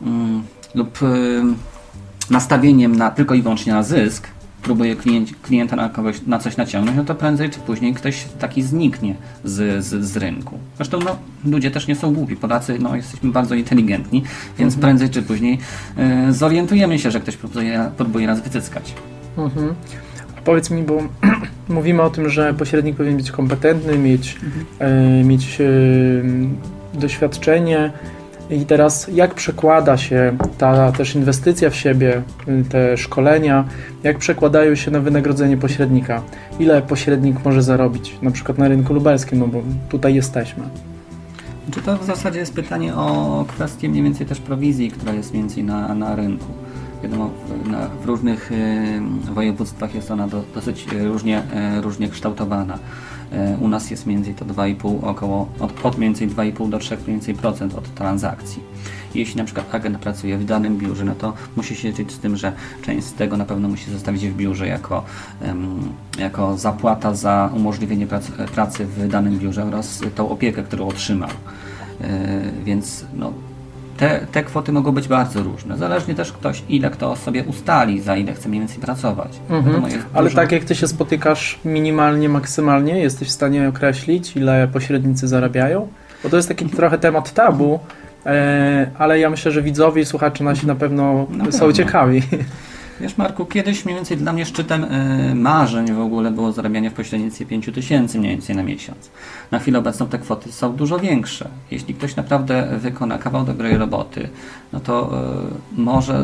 [0.02, 0.42] mm,
[0.74, 1.42] lub y,
[2.30, 4.28] nastawieniem na, tylko i wyłącznie na zysk,
[4.62, 8.62] próbuje klient, klienta na, kogoś, na coś naciągnąć, no to prędzej czy później ktoś taki
[8.62, 10.58] zniknie z, z, z rynku.
[10.76, 12.36] Zresztą no, ludzie też nie są głupi.
[12.36, 14.22] Polacy no, jesteśmy bardzo inteligentni,
[14.58, 14.80] więc mhm.
[14.80, 15.58] prędzej czy później
[16.28, 18.94] y, zorientujemy się, że ktoś próbuje, próbuje nas wycyckać.
[19.38, 19.74] Mhm.
[20.44, 21.02] Powiedz mi, bo
[21.68, 25.20] mówimy o tym, że pośrednik powinien być kompetentny, mieć, mhm.
[25.20, 26.22] y, mieć y,
[26.94, 27.92] doświadczenie,
[28.50, 32.22] I teraz jak przekłada się ta też inwestycja w siebie,
[32.68, 33.64] te szkolenia,
[34.02, 36.22] jak przekładają się na wynagrodzenie pośrednika?
[36.58, 40.64] Ile pośrednik może zarobić, na przykład na rynku lubelskim, no bo tutaj jesteśmy.
[41.70, 45.42] Czy to w zasadzie jest pytanie o kwestię mniej więcej też prowizji, która jest mniej
[45.42, 46.46] więcej na, na rynku.
[47.02, 47.30] Wiadomo,
[47.64, 51.42] w, na, w różnych y, województwach jest ona do, dosyć y, różnie,
[51.78, 52.78] y, różnie kształtowana.
[53.32, 56.96] Y, u nas jest między to 2,5 około, od, od mniej więcej 2,5 do 3
[56.96, 58.62] mniej więcej procent od transakcji.
[59.14, 62.36] Jeśli na przykład agent pracuje w danym biurze, no to musi się liczyć z tym,
[62.36, 65.04] że część z tego na pewno musi zostawić w biurze jako,
[66.18, 71.30] jako zapłata za umożliwienie pracy, pracy w danym biurze oraz tą opiekę, którą otrzymał.
[72.00, 72.06] Yy,
[72.64, 73.32] więc no,
[74.02, 75.76] te, te kwoty mogą być bardzo różne.
[75.78, 79.28] Zależnie też ktoś, ile kto sobie ustali, za ile chce mniej więcej pracować.
[79.50, 79.82] Mhm.
[80.14, 85.28] Ale dużo- tak jak ty się spotykasz minimalnie, maksymalnie, jesteś w stanie określić, ile pośrednicy
[85.28, 85.88] zarabiają?
[86.22, 87.80] Bo to jest taki trochę temat tabu,
[88.26, 91.72] e, ale ja myślę, że widzowie i słuchacze nasi na pewno Na są pewno.
[91.72, 92.22] ciekawi.
[93.02, 96.94] Wiesz Marku, kiedyś mniej więcej dla mnie szczytem y, marzeń w ogóle było zarabianie w
[96.94, 99.10] pośrednictwie 5 tysięcy mniej więcej na miesiąc.
[99.50, 101.48] Na chwilę obecną te kwoty są dużo większe.
[101.70, 104.28] Jeśli ktoś naprawdę wykona kawał dobrej roboty,
[104.72, 105.12] no to
[105.76, 106.20] y, może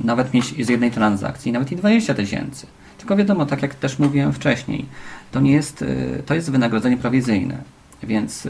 [0.00, 2.66] y, nawet mieć z jednej transakcji nawet i 20 tysięcy.
[2.98, 4.86] Tylko wiadomo, tak jak też mówiłem wcześniej,
[5.32, 5.84] to nie jest,
[6.26, 7.58] to jest wynagrodzenie prowizyjne,
[8.02, 8.48] więc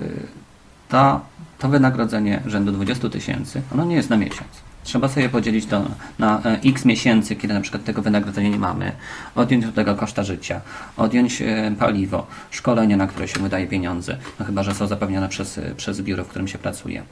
[0.88, 1.20] ta,
[1.58, 4.71] to wynagrodzenie rzędu 20 tysięcy, ono nie jest na miesiąc.
[4.84, 5.84] Trzeba sobie podzielić to
[6.18, 8.92] na e, x miesięcy, kiedy na przykład tego wynagrodzenia nie mamy,
[9.34, 10.60] odjąć od tego koszta życia,
[10.96, 15.58] odjąć e, paliwo, szkolenia, na które się wydaje pieniądze, no chyba, że są zapewnione przez,
[15.58, 17.02] e, przez biuro, w którym się pracuje.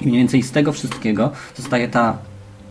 [0.00, 2.16] I mniej więcej z tego wszystkiego zostaje ta,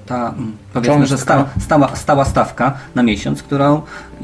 [0.06, 3.82] ta mm, powiedzmy, że stała, stała, stała stawka na miesiąc, którą,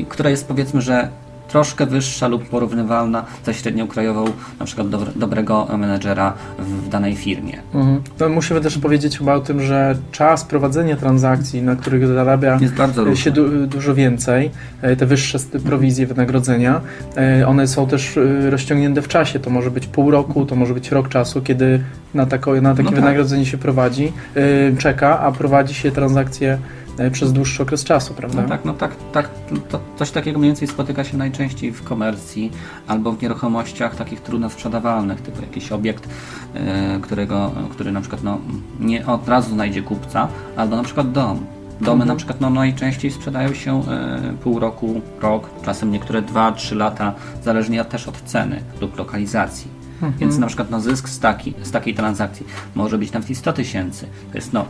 [0.10, 1.10] która jest powiedzmy, że
[1.50, 4.26] troszkę wyższa lub porównywalna ze średnią krajową
[4.60, 7.62] na przykład dobre, dobrego menedżera w, danej firmie.
[7.74, 8.02] Mhm.
[8.18, 12.74] To musimy też powiedzieć chyba o tym, że czas prowadzenia transakcji, na których zarabia Jest
[12.74, 13.18] bardzo różny.
[13.18, 16.82] się du dużo więcej, e, te wyższe prowizje wynagrodzenia,
[17.18, 19.40] e, one są też e, rozciągnięte w czasie.
[19.40, 21.80] To może być pół roku, to może być rok czasu, kiedy
[22.14, 23.00] na, tako, na takie No tak.
[23.00, 28.42] wynagrodzenie się prowadzi, e, czeka, a prowadzi się transakcje e, przez dłuższy okres czasu, prawda?
[28.42, 29.30] No tak, no tak, tak
[29.70, 32.52] to, coś takiego mniej więcej spotyka się najczęściej w komercji
[32.88, 36.10] albo w nieruchomościach takich trudno sprzedawalnych, typu jakiś obiekt,
[36.54, 38.38] e, którego, który na przykład no,
[38.80, 41.46] nie od razu znajdzie kupca, albo na przykład dom.
[41.82, 42.08] Domy Mhm.
[42.08, 47.86] na przykład no, najczęściej sprzedają się e, pół roku, rok, czasem niektóre 2-3 lata, zależnie
[47.86, 49.68] też od ceny lub lokalizacji.
[49.94, 50.14] Mhm.
[50.20, 53.54] Więc na przykład no, zysk z, taki, z takiej transakcji może być nawet i 100
[53.54, 54.08] tysięcy.
[54.32, 54.66] To jest no,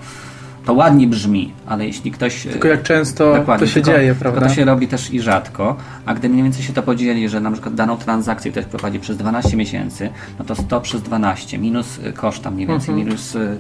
[0.69, 2.47] to ładnie brzmi, ale jeśli ktoś...
[2.47, 4.41] e, Tylko jak często to się tylko, dzieje, prawda?
[4.41, 7.51] to się robi też i rzadko, a gdy mniej więcej się to podzieli, że na
[7.51, 12.13] przykład daną transakcję ktoś prowadzi przez 12 miesięcy, no to 100 przez 12 minus y,
[12.13, 13.07] koszta mniej więcej, Mhm.
[13.07, 13.57] minus y,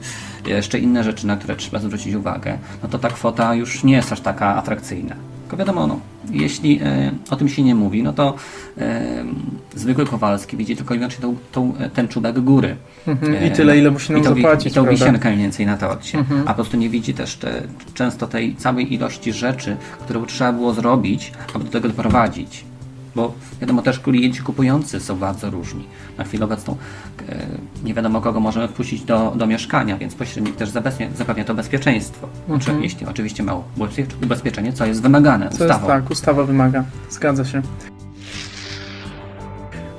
[0.47, 4.11] jeszcze inne rzeczy, na które trzeba zwrócić uwagę, no to ta kwota już nie jest
[4.11, 5.15] aż taka atrakcyjna.
[5.49, 5.99] Tylko wiadomo, no,
[6.31, 8.35] jeśli y, o tym się nie mówi, no to
[8.77, 8.81] y,
[9.75, 12.75] zwykły Kowalski widzi tylko i wyłącznie tą, tą, ten czubek góry.
[13.07, 13.33] Mhm.
[13.35, 14.91] E, I tyle, ile musi nam i to wi- zapłacić, I tą prawda?
[15.05, 16.17] wisienkę mniej więcej na torcie.
[16.17, 16.41] Mhm.
[16.41, 17.61] A po prostu nie widzi też te,
[17.93, 22.63] często tej całej ilości rzeczy, które trzeba było zrobić, aby do tego doprowadzić.
[23.15, 25.85] Bo wiadomo, też klienci kupujący są bardzo różni.
[26.17, 26.77] Na chwilę obecną
[27.29, 27.45] e,
[27.83, 32.27] nie wiadomo, kogo możemy wpuścić do, do mieszkania, więc pośrednik też zapewnia, zapewnia to bezpieczeństwo.
[32.49, 33.09] Mhm.
[33.09, 35.87] oczywiście ma ubezpie- ubezpieczenie, co jest wymagane Co jest ustawą.
[35.87, 36.83] tak, ustawa wymaga.
[37.09, 37.61] Zgadza się.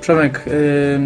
[0.01, 0.45] Przemek,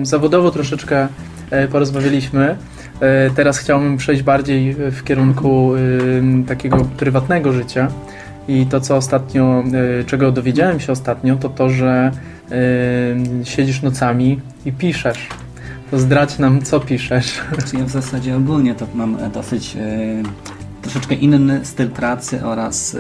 [0.04, 1.08] zawodowo troszeczkę
[1.52, 2.58] e, porozmawialiśmy.
[3.00, 5.72] E, teraz chciałbym przejść bardziej w kierunku
[6.48, 7.88] takiego prywatnego życia.
[8.48, 9.64] I to, co ostatnio,
[10.00, 12.12] e, czego dowiedziałem się ostatnio, to to, że
[13.12, 15.30] ym, siedzisz nocami i piszesz.
[15.92, 17.42] To zdradź nam, co piszesz.
[17.54, 20.46] Znaczy ja w zasadzie ogólnie to mam e, dosyć e,
[20.86, 22.96] troszeczkę inny styl pracy oraz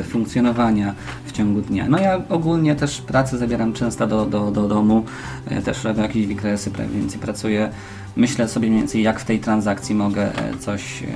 [0.00, 0.94] e, funkcjonowania
[1.26, 1.88] w ciągu dnia.
[1.88, 5.04] No ja ogólnie też pracę zabieram często do, do, do domu,
[5.46, 7.70] e, też robię jakieś wykresy, więcej pracuję.
[8.16, 11.06] Myślę sobie mniej więcej jak w tej transakcji mogę e, coś e,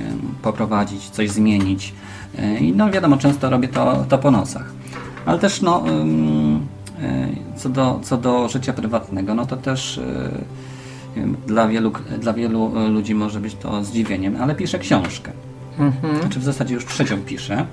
[0.41, 1.93] poprowadzić, coś zmienić.
[2.61, 4.65] I no wiadomo, często robię to, to po nocach.
[5.25, 5.83] Ale też no,
[7.01, 9.99] e, co, do, co do życia prywatnego, no to też
[11.15, 15.31] wiem, dla wielu, dla wielu e, ludzi może być to zdziwieniem, ale piszę książkę.
[15.79, 16.19] Mhm.
[16.21, 17.65] Znaczy w zasadzie już trzecią piszę.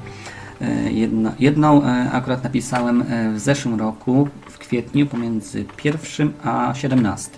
[0.61, 7.31] E, Jedna, jedną e, akurat napisałem w zeszłym roku, w kwietniu, pomiędzy pierwszym a 17.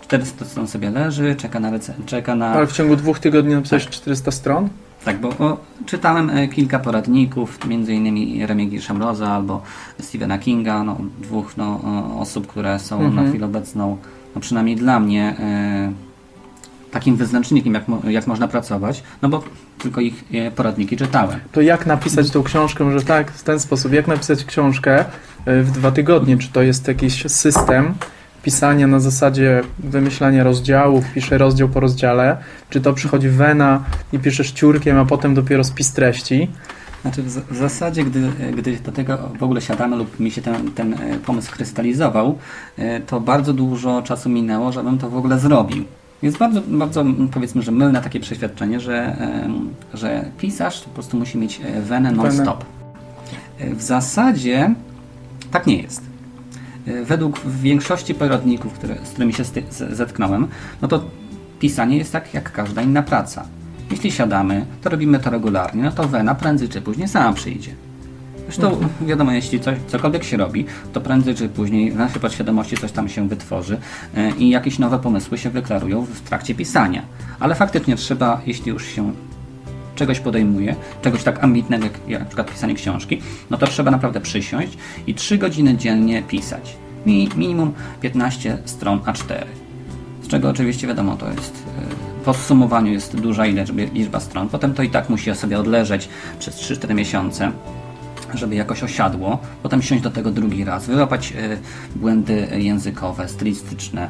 [0.00, 3.86] 400 stron sobie leży, czeka na, rece- czeka na Ale w ciągu dwóch tygodni napisałeś
[3.88, 4.68] 400 stron?
[5.08, 9.62] Tak, bo o, czytałem e, kilka poradników, innymi Remigiusza Szamroza albo
[10.00, 11.80] Stephena Kinga, no, dwóch no,
[12.20, 13.14] osób, które są Mhm.
[13.14, 13.96] na chwilę obecną,
[14.34, 15.92] no, przynajmniej dla mnie, e,
[16.90, 19.42] takim wyznacznikiem, jak, jak można pracować, no bo
[19.78, 21.40] tylko ich e, poradniki czytałem.
[21.52, 25.04] To jak napisać tą książkę, że tak, w ten sposób, jak napisać książkę
[25.46, 26.38] w dwa tygodnie?
[26.38, 27.94] Czy to jest jakiś system
[28.48, 32.36] pisania na zasadzie wymyślania rozdziałów, piszę rozdział po rozdziale,
[32.70, 36.48] czy to przychodzi wena i piszesz ciurkiem, a potem dopiero spis treści?
[37.02, 40.92] Znaczy w, zasadzie, gdy, gdy do tego w ogóle siadamy lub mi się ten, ten
[40.94, 42.38] e, pomysł krystalizował,
[42.78, 45.84] e, to bardzo dużo czasu minęło, żebym to w ogóle zrobił.
[46.22, 49.16] Jest bardzo, bardzo powiedzmy, że mylne takie przeświadczenie, że,
[49.94, 52.64] że pisarz po prostu musi mieć e, wenę non-stop.
[53.60, 54.74] W zasadzie
[55.50, 56.07] tak nie jest.
[56.88, 59.44] E, Według większości poradników, które, z którymi się
[59.90, 60.48] zetknąłem,
[60.82, 61.04] no to
[61.60, 63.46] pisanie jest tak jak każda inna praca.
[63.90, 67.70] Jeśli siadamy, to robimy to regularnie, no to wena prędzej czy później sama przyjdzie.
[68.44, 72.92] Zresztą wiadomo, jeśli coś, cokolwiek się robi, to prędzej czy później w naszej podświadomości coś
[72.92, 73.78] tam się wytworzy
[74.16, 77.02] e, i jakieś nowe pomysły się wyklarują w trakcie pisania.
[77.40, 79.12] Ale faktycznie trzeba, jeśli już się
[79.98, 84.20] czegoś podejmuje, czegoś tak ambitnego jak, jak na przykład pisanie książki, no to trzeba naprawdę
[84.20, 86.76] przysiąść i 3 godziny dziennie pisać.
[87.06, 89.44] Mi, minimum 15 stron A4.
[90.22, 94.48] Z czego oczywiście wiadomo, to jest e, po zsumowaniu jest duża liczba, liczba stron.
[94.48, 96.08] Potem to i tak musi sobie odleżeć
[96.38, 97.52] przez 3-4 miesiące,
[98.34, 99.38] żeby jakoś osiadło.
[99.62, 101.56] Potem siąść do tego drugi raz, wyłapać e,
[101.96, 104.08] błędy językowe, stylistyczne,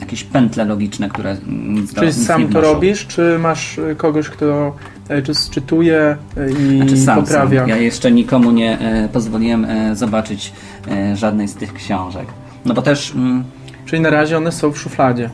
[0.00, 4.28] jakieś pętle logiczne, które nic do Czy nic sam to robisz, czy masz y, kogoś,
[4.28, 4.76] kto
[5.10, 7.60] y, czy czytuje y, i Znaczy sam, poprawia?
[7.60, 7.68] sam.
[7.68, 10.52] Ja jeszcze nikomu nie e, pozwoliłem e, zobaczyć
[10.90, 12.26] e, żadnej z tych książek.
[12.64, 13.44] No bo też mm,
[13.86, 15.30] Czyli na razie one są w szufladzie,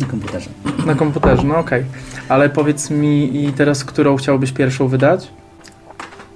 [0.00, 0.50] na komputerze.
[0.86, 1.84] na komputerze, no okej.
[2.28, 5.28] Ale powiedz mi i teraz, którą chciałbyś pierwszą wydać?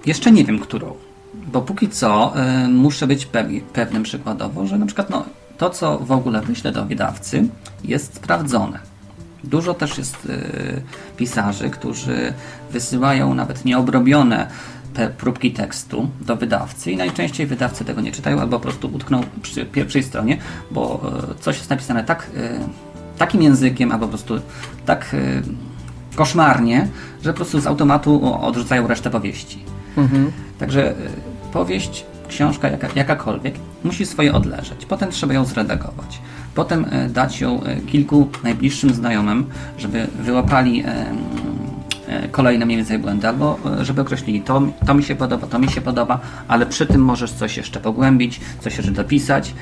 [0.07, 0.95] Jeszcze nie wiem, którą.
[1.53, 5.25] Bo póki co e, muszę być pew- pewnym przykładowo, że na przykład no,
[5.59, 7.49] to, co w ogóle wyślę do wydawcy,
[7.85, 8.79] jest sprawdzone.
[9.45, 10.37] Dużo też jest e,
[11.17, 12.33] pisarzy, którzy
[12.71, 14.47] wysyłają nawet nieobrobione
[14.95, 19.21] te próbki tekstu do wydawcy i najczęściej wydawcy tego nie czytają albo po prostu utkną
[19.43, 20.39] przy pierwszej stronie,
[20.71, 22.59] bo e, coś jest napisane tak, e,
[23.19, 24.41] takim językiem albo po prostu
[24.87, 25.43] tak e,
[26.15, 26.89] koszmarnie,
[27.25, 29.65] że po prostu z automatu odrzucają resztę powieści.
[29.97, 30.33] Mhm.
[30.59, 30.95] Także y,
[31.53, 34.87] powieść, książka jaka, jakakolwiek musi swoje odleżeć.
[34.87, 36.21] Potem trzeba ją zredagować.
[36.55, 39.47] Potem y, dać ją y, kilku najbliższym znajomym,
[39.79, 40.85] żeby wyłapali
[42.25, 45.69] y, kolejne mniej więcej błędy, albo żeby określili to, to mi się podoba, to mi
[45.69, 49.55] się podoba, ale przy tym możesz coś jeszcze pogłębić, coś jeszcze dopisać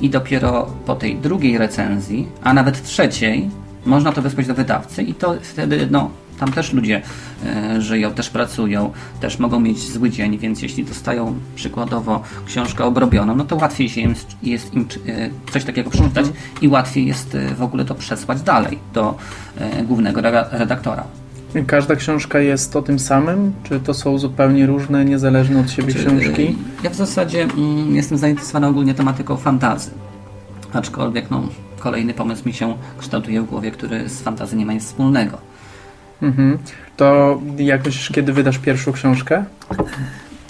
[0.00, 3.50] i dopiero po tej drugiej recenzji, a nawet trzeciej,
[3.86, 7.02] można to wysłać do wydawcy i to wtedy, no, tam też ludzie
[7.46, 13.36] e, żyją, też pracują, też mogą mieć zły dzień, więc jeśli dostają przykładowo książkę obrobioną,
[13.36, 16.26] no to łatwiej się im, jest im e, coś takiego przeczytać
[16.62, 19.18] i łatwiej jest e, w ogóle to przesłać dalej do
[19.58, 20.20] e, głównego
[20.50, 21.04] redaktora.
[21.66, 23.52] Każda książka jest o tym samym?
[23.64, 26.42] Czy to są zupełnie różne, niezależne od siebie Czy, książki?
[26.42, 29.90] e, Ja w zasadzie mm, jestem zainteresowany ogólnie tematyką fantazy.
[30.72, 31.42] Aczkolwiek no,
[31.78, 35.38] kolejny pomysł mi się kształtuje w głowie, który z fantazy nie ma nic wspólnego.
[36.22, 36.58] Mhm.
[36.96, 39.44] To jak myślisz, kiedy wydasz pierwszą książkę?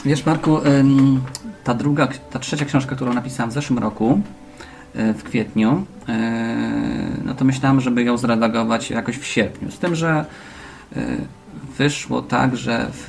[0.05, 0.61] Wiesz, Marku,
[1.65, 4.21] ta druga, ta trzecia książka, którą napisałem w zeszłym roku,
[4.97, 6.13] y, w kwietniu, y,
[7.25, 9.71] no to myślałem, żeby ją zredagować jakoś w sierpniu.
[9.71, 10.25] Z tym, że
[10.97, 11.01] y,
[11.79, 13.09] wyszło tak, że w,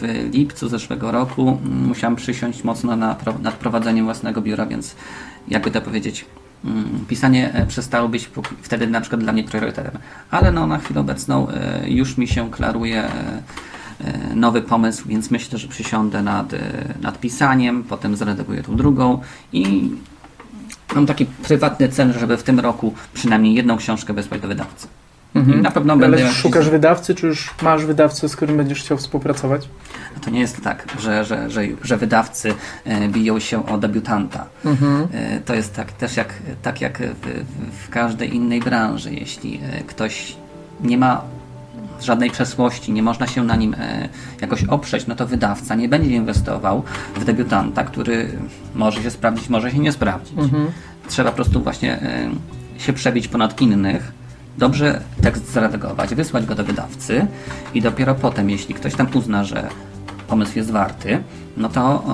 [0.00, 4.96] w lipcu zeszłego roku musiałem przysiąść mocno na, nad prowadzeniem własnego biura, więc
[5.48, 6.24] jakby to powiedzieć,
[7.08, 8.30] pisanie e, przestało być
[8.62, 9.98] wtedy na przykład dla mnie priorytetem.
[10.30, 15.58] Ale no, na chwilę obecną e, już mi się klaruje e, nowy pomysł, więc myślę,
[15.58, 16.52] że przysiądę nad,
[17.00, 19.20] nad pisaniem, potem zredaguję tą drugą
[19.52, 19.90] i
[20.94, 24.88] mam taki prywatny cel, żeby w tym roku przynajmniej jedną książkę wysłać do wydawcy.
[25.34, 26.16] I na pewno będę...
[26.16, 29.68] Ale jakiś- szukasz wydawcy, czy już masz wydawcę, z którym będziesz chciał współpracować?
[30.24, 34.46] To nie jest tak, że, że, że, że wydawcy e, biją się o debiutanta.
[35.12, 37.44] E, To jest tak, też jak, tak jak w,
[37.86, 39.14] w- każdej innej branży.
[39.14, 40.36] Jeśli e, ktoś
[40.80, 41.22] nie ma
[42.02, 44.08] żadnej przeszłości, nie można się na nim e,
[44.40, 46.82] jakoś oprzeć, no to wydawca nie będzie inwestował
[47.16, 48.28] w debiutanta, który
[48.74, 50.34] może się sprawdzić, może się nie sprawdzić.
[51.08, 52.30] Trzeba po prostu właśnie e,
[52.78, 54.12] się przebić ponad innych,
[54.58, 57.26] dobrze tekst zaredagować, wysłać go do wydawcy
[57.74, 59.68] i dopiero potem, jeśli ktoś tam uzna, że
[60.28, 61.22] pomysł jest warty,
[61.56, 62.04] no to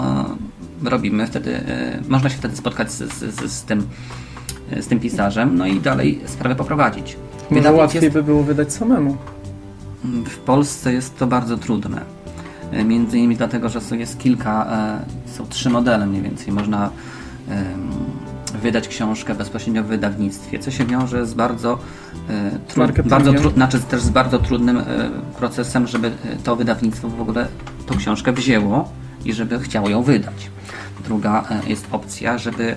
[0.85, 3.87] e, robimy wtedy, e, można się wtedy spotkać z, z, z, tym,
[4.71, 7.17] e, z tym pisarzem, no i dalej sprawę poprowadzić.
[7.51, 9.17] Może Wydawnik łatwiej jest, by było wydać samemu.
[10.27, 12.01] w Polsce jest to bardzo trudne.
[12.73, 14.67] E, Między innymi dlatego, że są- jest kilka,
[15.27, 16.53] e, są trzy modele mniej więcej.
[16.53, 16.91] Można
[18.65, 21.79] wydać książkę bezpośrednio w wydawnictwie, co się wiąże z bardzo,
[22.29, 24.85] e, tru, bardzo tru, znaczy też z bardzo trudnym e,
[25.39, 26.12] procesem, żeby
[26.45, 27.49] to wydawnictwo w ogóle
[27.87, 28.89] tą książkę wzięło
[29.25, 30.51] i żeby chciało ją wydać.
[31.05, 32.77] Druga e, jest opcja, żeby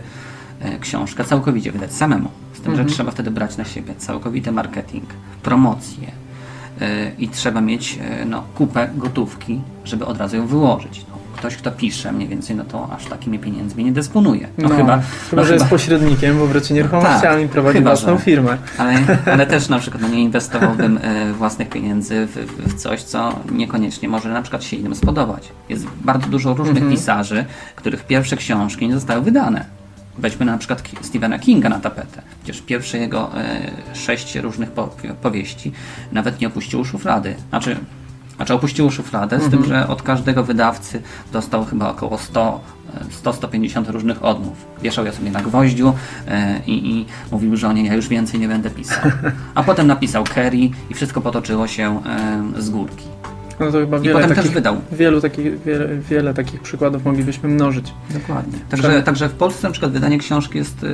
[0.79, 2.29] książkę całkowicie wydać samemu.
[2.53, 2.89] Z tym, Mhm.
[2.89, 5.05] że trzeba wtedy brać na siebie całkowity marketing,
[5.43, 6.11] promocję
[7.17, 11.05] i trzeba mieć no, kupę gotówki, żeby od razu ją wyłożyć.
[11.09, 14.47] No, ktoś, kto pisze mniej więcej, no to aż takimi pieniędzmi nie dysponuje.
[14.57, 18.23] No, chyba, chyba no, że jest pośrednikiem w obrocie nieruchomościami, Tak, prowadzi chyba, własną że.
[18.23, 18.57] firmę.
[18.77, 18.93] ale,
[19.33, 22.35] ale też na przykład no, nie inwestowałbym e, własnych pieniędzy w,
[22.67, 25.49] w, coś, co niekoniecznie może na przykład się innym spodobać.
[25.69, 26.95] Jest bardzo dużo różnych Mhm.
[26.95, 29.65] pisarzy, których pierwsze książki nie zostały wydane.
[30.17, 32.21] Weźmy na przykład Stephena Kinga na tapetę.
[32.43, 33.59] Przecież pierwsze jego e,
[33.95, 34.89] sześć różnych po,
[35.21, 35.71] powieści
[36.11, 37.35] nawet nie opuściło szuflady.
[37.49, 37.77] Znaczy,
[38.37, 41.01] znaczy opuściło szufladę, z tym, że od każdego wydawcy
[41.33, 42.59] dostał chyba około 100,
[42.93, 44.65] e, 100-150 różnych odmów.
[44.81, 45.93] Wieszał je sobie na gwoździu
[46.27, 48.99] e, i, i mówił żonie, ja już więcej nie będę pisał.
[49.55, 50.57] A potem napisał Kerry
[50.89, 53.05] i wszystko potoczyło się e, z górki.
[53.59, 54.77] No to chyba I wiele potem też takich, wydał.
[54.91, 57.93] wielu takich, wiele, wiele takich przykładów moglibyśmy mnożyć.
[58.09, 58.59] Dokładnie.
[58.69, 60.85] Także, także w Polsce na przykład wydanie książki jest,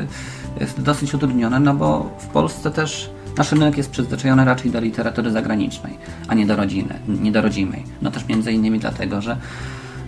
[0.60, 5.32] jest dosyć utrudnione, no bo w Polsce też nasz rynek jest przyzwyczajony raczej do literatury
[5.32, 5.94] zagranicznej,
[6.28, 7.84] a nie do rodziny, nie do rodzimej.
[8.02, 9.38] No też między innymi dlatego, że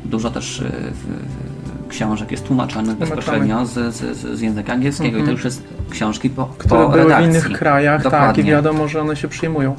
[0.05, 0.71] dużo też y,
[1.89, 6.45] książek jest tłumaczonych bezpośrednio z, z, z języka angielskiego i to już jest książki po,
[6.45, 7.28] które po były redakcji.
[7.28, 8.43] w innych krajach, tak, Dokładnie.
[8.43, 9.76] i wiadomo, że one się przyjmują.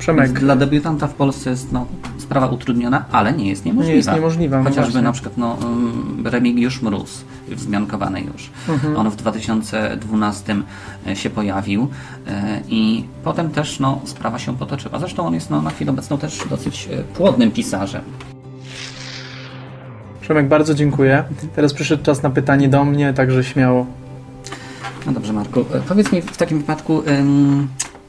[0.00, 1.86] Przemek, Dla debiutanta w Polsce jest no,
[2.18, 3.90] sprawa utrudniona, ale nie jest niemożliwa.
[3.90, 5.02] Nie jest niemożliwa, no Chociażby właśnie.
[5.02, 8.50] na przykład no, um, Remigiusz Mróz, wzmiankowany już.
[8.68, 8.96] Mhm.
[8.96, 10.56] On w 2012
[11.14, 11.88] się pojawił
[12.26, 14.98] e, i potem też no, sprawa się potoczyła.
[14.98, 18.02] Zresztą on jest no, na chwilę obecną też dosyć e, płodnym pisarzem.
[20.20, 21.24] Przemek, bardzo dziękuję.
[21.56, 23.86] Teraz przyszedł czas na pytanie do mnie, także śmiało.
[25.06, 27.02] No dobrze Marku, e, powiedz mi w takim wypadku,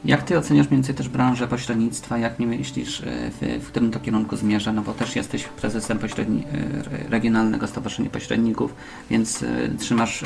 [0.04, 3.90] jak Ty oceniasz mniej więcej też branżę pośrednictwa, jak nie myślisz, e, w, w którym
[3.90, 8.74] to kierunku zmierza, no bo też jesteś prezesem pośredni, e, re- Regionalnego Stowarzyszenia Pośredników,
[9.10, 9.46] więc e,
[9.78, 10.24] trzymasz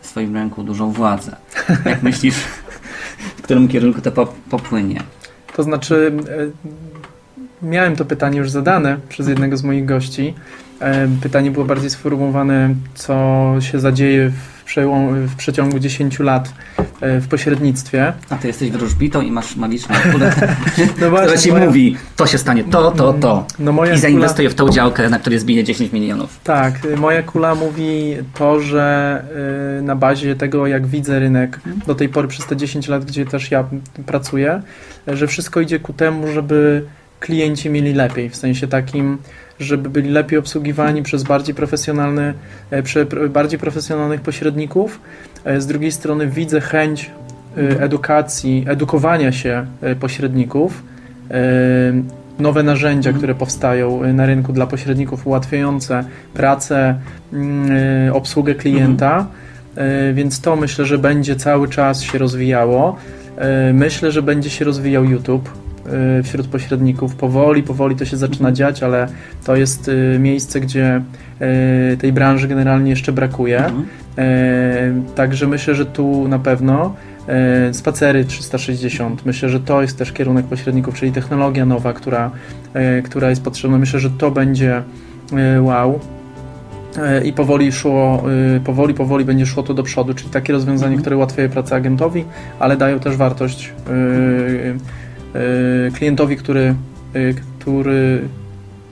[0.00, 1.36] w swoim ręku dużą władzę.
[1.84, 2.36] Jak myślisz,
[3.36, 5.02] w którym kierunku to pop- popłynie?
[5.56, 6.12] To znaczy,
[7.62, 10.34] miałem to pytanie już zadane przez jednego z moich gości.
[11.22, 14.64] Pytanie było bardziej sformułowane, co się zadzieje w,
[15.26, 16.52] w przeciągu 10 lat
[17.02, 18.12] w pośrednictwie.
[18.30, 20.32] A Ty jesteś wróżbitą i masz magiczną kulę,
[21.00, 23.46] No która Ci moja- mówi, to się stanie to, to, to.
[23.58, 26.40] No moja I kula- zainwestuję w tą działkę, na której zbiję 10 milionów.
[26.44, 29.22] Tak, y, moja kula mówi to, że
[29.78, 33.26] y, na bazie tego, jak widzę rynek do tej pory przez te 10 lat, gdzie
[33.26, 33.64] też ja
[34.06, 34.62] pracuję,
[35.08, 36.84] y, że wszystko idzie ku temu, żeby
[37.20, 39.18] klienci mieli lepiej, w sensie takim,
[39.60, 42.34] żeby byli lepiej obsługiwani przez bardziej profesjonalny,
[42.72, 45.00] pr- bardziej profesjonalnych pośredników.
[45.46, 47.10] Y, Z drugiej strony widzę chęć
[47.58, 50.82] y, edukacji, edukowania się y, pośredników.
[52.38, 56.98] Nowe narzędzia, które powstają na rynku dla pośredników, ułatwiające pracę,
[57.32, 59.26] mm, obsługę klienta,
[60.10, 62.96] Y, więc to myślę, że będzie cały czas się rozwijało.
[63.72, 65.50] Myślę, że będzie się rozwijał YouTube
[66.24, 67.14] wśród pośredników.
[67.14, 69.08] Powoli, powoli to się zaczyna dziać, ale
[69.44, 71.02] to jest y, miejsce, gdzie
[71.92, 73.64] y, tej branży generalnie jeszcze brakuje.
[73.64, 73.86] Mhm.
[75.14, 76.94] Także myślę, że tu na pewno
[77.72, 79.26] spacery 360.
[79.26, 82.30] Myślę, że to jest też kierunek pośredników, czyli technologia nowa, która,
[83.04, 83.78] która jest potrzebna.
[83.78, 84.82] Myślę, że to będzie
[85.60, 86.00] wow.
[87.24, 88.22] I powoli szło,
[88.64, 91.00] powoli, powoli będzie szło to do przodu, czyli takie rozwiązanie, Mhm.
[91.00, 92.24] które ułatwiają pracę agentowi,
[92.58, 93.72] ale dają też wartość
[95.94, 96.74] klientowi, który,
[97.14, 98.22] e, który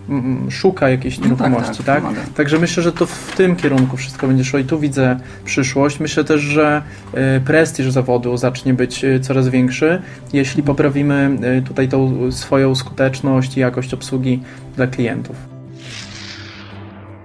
[0.08, 2.28] mm, szuka jakiejś No tak, nieruchomości, tak, tak?
[2.34, 6.00] Także myślę, że to w tym kierunku wszystko będzie szło i tu widzę przyszłość.
[6.00, 6.82] Myślę też, że
[7.14, 13.94] e, prestiż zawodu zacznie być coraz większy, jeśli poprawimy tutaj tą swoją skuteczność i jakość
[13.94, 14.42] obsługi
[14.76, 15.36] dla klientów.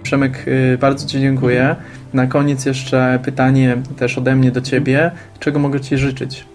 [0.03, 0.45] Przemek,
[0.79, 1.75] bardzo Ci dziękuję.
[2.13, 5.11] Na koniec jeszcze pytanie też ode mnie do Ciebie.
[5.39, 6.45] Czego mogę Ci życzyć?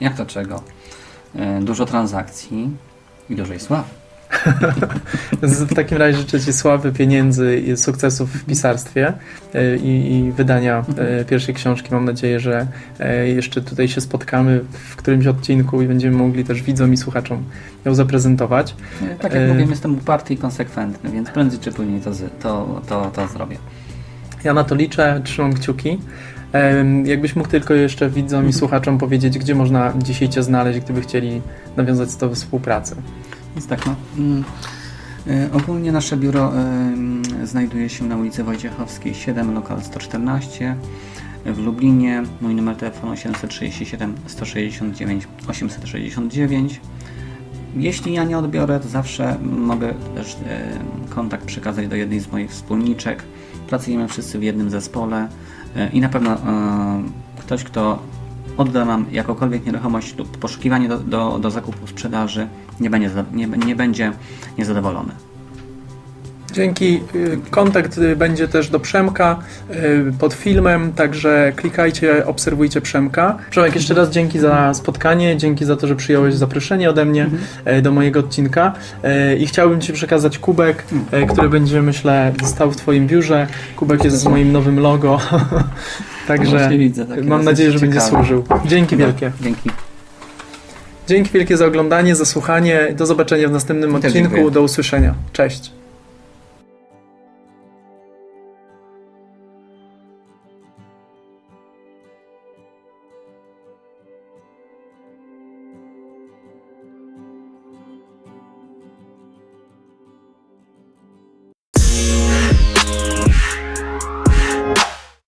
[0.00, 0.75] Jak to czego?
[1.38, 2.70] E, Dużo transakcji
[3.30, 3.88] i dużej sławy.
[5.42, 9.12] W takim razie życzę Ci sławy, pieniędzy i sukcesów w pisarstwie
[9.54, 11.88] e, i, i wydania e, pierwszej książki.
[11.94, 12.66] Mam nadzieję, że
[13.26, 17.44] jeszcze tutaj się spotkamy w którymś odcinku i będziemy mogli też widzom i słuchaczom
[17.84, 18.74] ją zaprezentować.
[19.20, 22.10] Tak jak E, mówiłem, jestem uparty i konsekwentny, więc prędzej czy później to,
[22.40, 23.56] to, to, to zrobię.
[24.44, 25.98] Ja na to liczę, trzymam kciuki.
[27.04, 31.42] Jakbyś mógł tylko jeszcze widzom i słuchaczom powiedzieć, gdzie można dzisiaj Cię znaleźć, gdyby chcieli
[31.76, 32.96] nawiązać z Tobą współpracę.
[33.54, 33.94] Więc tak, no.
[34.18, 34.44] mm,
[35.30, 36.52] E, Ogólnie nasze biuro
[37.44, 40.76] znajduje się na ulicy Wojciechowskiej 7, lokal 114
[41.44, 42.22] w Lublinie.
[42.40, 46.80] Mój numer telefonu 737 169 869.
[47.76, 50.68] Jeśli ja nie odbiorę, to zawsze mogę też e,
[51.08, 53.22] kontakt przekazać do jednej z moich wspólniczek.
[53.68, 55.28] Pracujemy wszyscy w jednym zespole
[55.92, 56.38] i na pewno e,
[57.38, 57.98] ktoś, kto
[58.56, 62.48] odda nam jakąkolwiek nieruchomość lub poszukiwanie do, do, do zakupu sprzedaży,
[62.80, 64.12] nie będzie, nie, nie będzie
[64.58, 65.12] niezadowolony.
[66.56, 67.00] Dzięki.
[67.14, 69.38] y, Kontakt y, będzie też do Przemka
[69.70, 73.38] y, pod filmem, także klikajcie, obserwujcie Przemka.
[73.50, 77.30] Przemek, jeszcze raz dzięki za spotkanie, dzięki za to, że przyjąłeś zaproszenie ode mnie
[77.64, 78.72] e, do mojego odcinka
[79.38, 83.46] i chciałbym Ci przekazać kubek, e, który będzie, myślę, stał w Twoim biurze.
[83.76, 85.20] Kubek jest z moim nowym logo,
[86.28, 88.16] także Właśnie widzę, mam nadzieję, że będzie ciekawe.
[88.16, 88.44] służył.
[88.66, 89.32] Dzięki wielkie.
[89.40, 89.70] Dzięki.
[91.08, 92.94] Dzięki wielkie za oglądanie, za słuchanie.
[92.96, 94.50] Do zobaczenia w następnym odcinku.
[94.50, 95.14] Do usłyszenia.
[95.32, 95.72] Cześć.